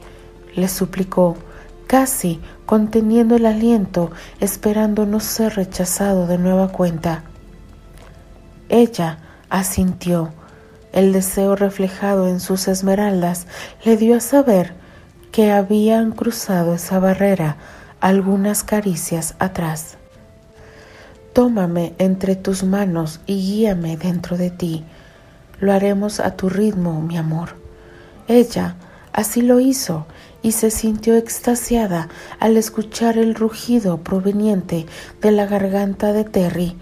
le 0.55 0.67
suplicó, 0.67 1.37
casi 1.87 2.39
conteniendo 2.65 3.35
el 3.35 3.45
aliento, 3.45 4.11
esperando 4.39 5.05
no 5.05 5.19
ser 5.19 5.55
rechazado 5.55 6.25
de 6.25 6.37
nueva 6.37 6.69
cuenta. 6.69 7.23
Ella 8.69 9.17
asintió. 9.49 10.31
El 10.93 11.13
deseo 11.13 11.55
reflejado 11.55 12.27
en 12.27 12.39
sus 12.39 12.67
esmeraldas 12.67 13.47
le 13.85 13.95
dio 13.97 14.17
a 14.17 14.19
saber 14.19 14.73
que 15.31 15.51
habían 15.51 16.11
cruzado 16.11 16.75
esa 16.75 16.99
barrera 16.99 17.57
algunas 18.01 18.63
caricias 18.63 19.35
atrás. 19.39 19.97
Tómame 21.33 21.93
entre 21.97 22.35
tus 22.35 22.63
manos 22.63 23.21
y 23.25 23.35
guíame 23.35 23.95
dentro 23.95 24.37
de 24.37 24.49
ti. 24.49 24.83
Lo 25.61 25.71
haremos 25.71 26.19
a 26.19 26.35
tu 26.35 26.49
ritmo, 26.49 27.01
mi 27.01 27.17
amor. 27.17 27.55
Ella 28.27 28.75
así 29.13 29.41
lo 29.41 29.61
hizo 29.61 30.07
y 30.41 30.51
se 30.51 30.71
sintió 30.71 31.15
extasiada 31.15 32.09
al 32.39 32.57
escuchar 32.57 33.17
el 33.17 33.35
rugido 33.35 33.99
proveniente 33.99 34.87
de 35.21 35.31
la 35.31 35.45
garganta 35.45 36.11
de 36.11 36.25
Terry 36.25 36.75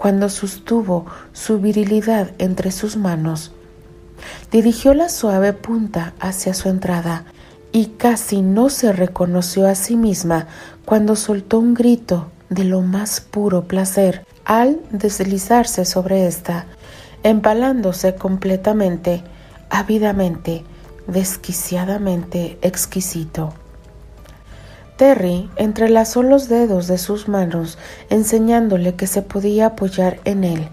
cuando 0.00 0.30
sostuvo 0.30 1.04
su 1.34 1.60
virilidad 1.60 2.30
entre 2.38 2.70
sus 2.72 2.96
manos. 2.96 3.52
Dirigió 4.50 4.94
la 4.94 5.10
suave 5.10 5.52
punta 5.52 6.14
hacia 6.20 6.54
su 6.54 6.70
entrada 6.70 7.26
y 7.70 7.88
casi 7.98 8.40
no 8.40 8.70
se 8.70 8.94
reconoció 8.94 9.68
a 9.68 9.74
sí 9.74 9.96
misma 9.96 10.46
cuando 10.86 11.16
soltó 11.16 11.58
un 11.58 11.74
grito 11.74 12.30
de 12.48 12.64
lo 12.64 12.80
más 12.80 13.20
puro 13.20 13.64
placer 13.64 14.24
al 14.46 14.80
deslizarse 14.90 15.84
sobre 15.84 16.26
ésta, 16.26 16.64
empalándose 17.22 18.14
completamente, 18.14 19.22
ávidamente, 19.68 20.64
desquiciadamente 21.08 22.58
exquisito. 22.62 23.52
Terry 25.00 25.48
entrelazó 25.56 26.22
los 26.22 26.50
dedos 26.50 26.86
de 26.86 26.98
sus 26.98 27.26
manos, 27.26 27.78
enseñándole 28.10 28.96
que 28.96 29.06
se 29.06 29.22
podía 29.22 29.64
apoyar 29.64 30.20
en 30.26 30.44
él. 30.44 30.68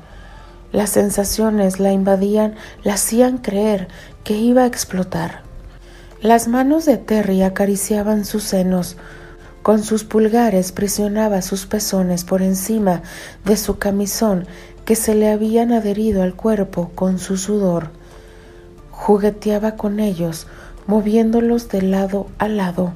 Las 0.73 0.89
sensaciones 0.89 1.79
la 1.79 1.93
invadían, 1.93 2.55
la 2.83 2.95
hacían 2.95 3.37
creer 3.37 3.87
que 4.25 4.33
iba 4.33 4.63
a 4.63 4.65
explotar. 4.65 5.43
Las 6.21 6.49
manos 6.49 6.83
de 6.83 6.97
Terry 6.97 7.41
acariciaban 7.41 8.25
sus 8.25 8.43
senos, 8.43 8.97
con 9.63 9.81
sus 9.81 10.03
pulgares 10.03 10.73
presionaba 10.73 11.41
sus 11.41 11.65
pezones 11.65 12.25
por 12.25 12.41
encima 12.41 13.03
de 13.45 13.55
su 13.55 13.77
camisón 13.77 14.45
que 14.83 14.97
se 14.97 15.15
le 15.15 15.31
habían 15.31 15.71
adherido 15.71 16.21
al 16.21 16.35
cuerpo 16.35 16.91
con 16.95 17.17
su 17.17 17.37
sudor. 17.37 17.91
Jugueteaba 18.91 19.77
con 19.77 20.01
ellos, 20.01 20.47
moviéndolos 20.85 21.69
de 21.69 21.81
lado 21.81 22.27
a 22.39 22.49
lado. 22.49 22.93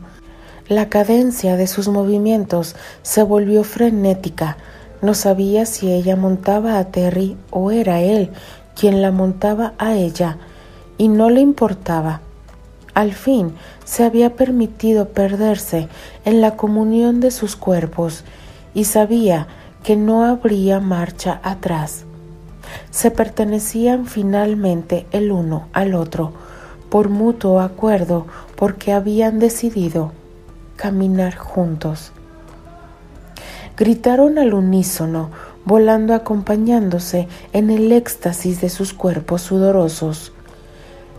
La 0.71 0.87
cadencia 0.87 1.57
de 1.57 1.67
sus 1.67 1.89
movimientos 1.89 2.77
se 3.01 3.23
volvió 3.23 3.65
frenética. 3.65 4.55
No 5.01 5.15
sabía 5.15 5.65
si 5.65 5.91
ella 5.91 6.15
montaba 6.15 6.79
a 6.79 6.85
Terry 6.85 7.35
o 7.49 7.71
era 7.71 7.99
él 7.99 8.29
quien 8.73 9.01
la 9.01 9.11
montaba 9.11 9.73
a 9.77 9.95
ella, 9.95 10.37
y 10.97 11.09
no 11.09 11.29
le 11.29 11.41
importaba 11.41 12.21
al 12.93 13.13
fin 13.13 13.53
se 13.83 14.03
había 14.03 14.35
permitido 14.35 15.09
perderse 15.09 15.87
en 16.25 16.41
la 16.41 16.55
comunión 16.55 17.19
de 17.19 17.31
sus 17.31 17.55
cuerpos 17.55 18.23
y 18.73 18.85
sabía 18.85 19.47
que 19.83 19.95
no 19.95 20.23
habría 20.23 20.79
marcha 20.79 21.39
atrás. 21.43 22.05
Se 22.91 23.11
pertenecían 23.11 24.05
finalmente 24.05 25.05
el 25.11 25.31
uno 25.31 25.67
al 25.73 25.95
otro 25.95 26.31
por 26.89 27.09
mutuo 27.09 27.59
acuerdo 27.59 28.27
porque 28.55 28.91
habían 28.91 29.39
decidido 29.39 30.11
caminar 30.81 31.35
juntos. 31.35 32.11
Gritaron 33.77 34.39
al 34.39 34.55
unísono, 34.55 35.29
volando 35.63 36.15
acompañándose 36.15 37.27
en 37.53 37.69
el 37.69 37.91
éxtasis 37.91 38.61
de 38.61 38.69
sus 38.69 38.91
cuerpos 38.91 39.43
sudorosos. 39.43 40.33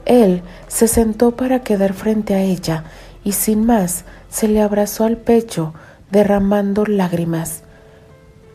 Él 0.04 0.42
se 0.66 0.88
sentó 0.88 1.36
para 1.36 1.60
quedar 1.60 1.92
frente 1.92 2.34
a 2.34 2.40
ella 2.40 2.82
y 3.22 3.32
sin 3.32 3.64
más 3.64 4.04
se 4.28 4.48
le 4.48 4.60
abrazó 4.60 5.04
al 5.04 5.16
pecho, 5.16 5.74
derramando 6.10 6.84
lágrimas, 6.84 7.62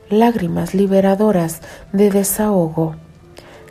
lágrimas 0.10 0.74
liberadoras 0.74 1.62
de 1.93 2.12
desahogo. 2.12 2.98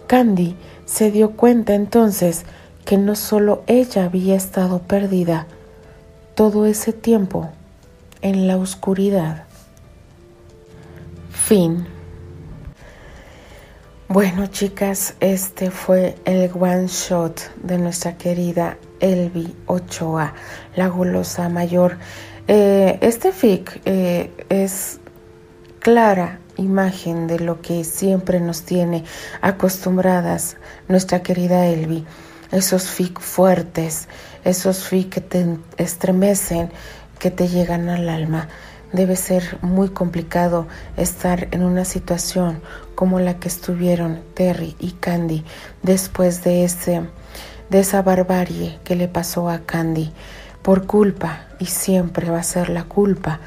Candy 0.06 0.56
se 0.86 1.10
dio 1.10 1.32
cuenta 1.32 1.74
entonces 1.74 2.46
que 2.86 2.96
no 2.96 3.14
solo 3.14 3.62
ella 3.66 4.04
había 4.04 4.36
estado 4.36 4.78
perdida 4.78 5.46
todo 6.36 6.66
ese 6.66 6.92
tiempo 6.92 7.50
en 8.20 8.46
la 8.46 8.58
oscuridad. 8.58 9.44
Fin. 11.30 11.86
Bueno, 14.06 14.46
chicas, 14.46 15.14
este 15.20 15.70
fue 15.70 16.14
el 16.26 16.50
one 16.52 16.88
shot 16.88 17.40
de 17.62 17.78
nuestra 17.78 18.18
querida 18.18 18.76
Elvi 19.00 19.56
Ochoa, 19.64 20.34
la 20.76 20.88
gulosa 20.88 21.48
mayor. 21.48 21.96
Eh, 22.46 22.98
este 23.00 23.32
fic 23.32 23.80
eh, 23.86 24.30
es 24.50 25.00
clara 25.78 26.38
imagen 26.58 27.28
de 27.28 27.40
lo 27.40 27.62
que 27.62 27.82
siempre 27.82 28.40
nos 28.40 28.62
tiene 28.62 29.04
acostumbradas 29.40 30.58
nuestra 30.86 31.22
querida 31.22 31.66
Elvi. 31.66 32.04
Esos 32.52 32.88
fic 32.88 33.20
fuertes, 33.20 34.06
esos 34.46 34.84
fic 34.84 35.10
que 35.10 35.20
te 35.20 35.58
estremecen, 35.76 36.70
que 37.18 37.30
te 37.30 37.48
llegan 37.48 37.88
al 37.88 38.08
alma. 38.08 38.48
Debe 38.92 39.16
ser 39.16 39.58
muy 39.62 39.88
complicado 39.88 40.68
estar 40.96 41.48
en 41.50 41.62
una 41.64 41.84
situación 41.84 42.62
como 42.94 43.18
la 43.18 43.38
que 43.40 43.48
estuvieron 43.48 44.20
Terry 44.34 44.76
y 44.78 44.92
Candy 44.92 45.44
después 45.82 46.44
de 46.44 46.64
ese 46.64 47.02
de 47.68 47.80
esa 47.80 48.00
barbarie 48.00 48.78
que 48.84 48.94
le 48.94 49.08
pasó 49.08 49.50
a 49.50 49.58
Candy 49.66 50.12
por 50.62 50.86
culpa 50.86 51.46
y 51.58 51.66
siempre 51.66 52.30
va 52.30 52.38
a 52.38 52.44
ser 52.44 52.68
la 52.68 52.84
culpa 52.84 53.40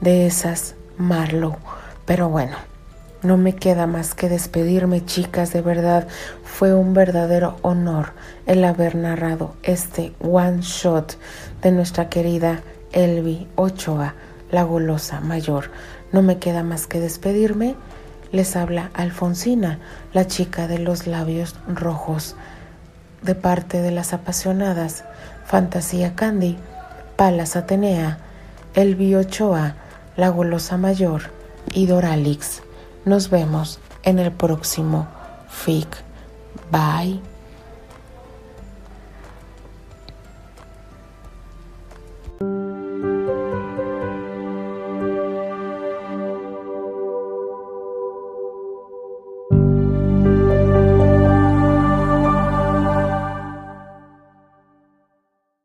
de 0.00 0.26
esas 0.26 0.76
Marlowe. 0.96 1.58
Pero 2.04 2.28
bueno, 2.28 2.56
no 3.24 3.36
me 3.36 3.56
queda 3.56 3.86
más 3.86 4.14
que 4.14 4.28
despedirme, 4.28 5.04
chicas, 5.04 5.52
de 5.52 5.62
verdad 5.62 6.06
fue 6.44 6.74
un 6.74 6.94
verdadero 6.94 7.56
honor 7.62 8.12
el 8.46 8.64
haber 8.64 8.94
narrado 8.94 9.54
este 9.62 10.12
one 10.20 10.60
shot 10.60 11.16
de 11.62 11.72
nuestra 11.72 12.08
querida 12.08 12.62
Elvi 12.92 13.48
Ochoa 13.56 14.14
la 14.50 14.62
golosa 14.62 15.20
mayor. 15.20 15.70
No 16.12 16.22
me 16.22 16.38
queda 16.38 16.62
más 16.62 16.86
que 16.86 17.00
despedirme. 17.00 17.74
Les 18.30 18.56
habla 18.56 18.90
Alfonsina, 18.94 19.78
la 20.12 20.26
chica 20.26 20.68
de 20.68 20.78
los 20.78 21.06
labios 21.06 21.56
rojos, 21.66 22.36
de 23.22 23.34
parte 23.34 23.80
de 23.80 23.90
las 23.90 24.12
apasionadas 24.12 25.04
Fantasía 25.44 26.14
Candy, 26.14 26.56
Palas 27.16 27.56
Atenea, 27.56 28.18
Elvi 28.74 29.14
Ochoa, 29.14 29.76
la 30.16 30.28
golosa 30.30 30.76
mayor 30.76 31.22
y 31.72 31.86
Doralix. 31.86 32.63
Nos 33.04 33.28
vemos 33.30 33.78
en 34.02 34.18
el 34.18 34.32
próximo 34.32 35.06
FIC. 35.48 35.88
Bye. 36.70 37.33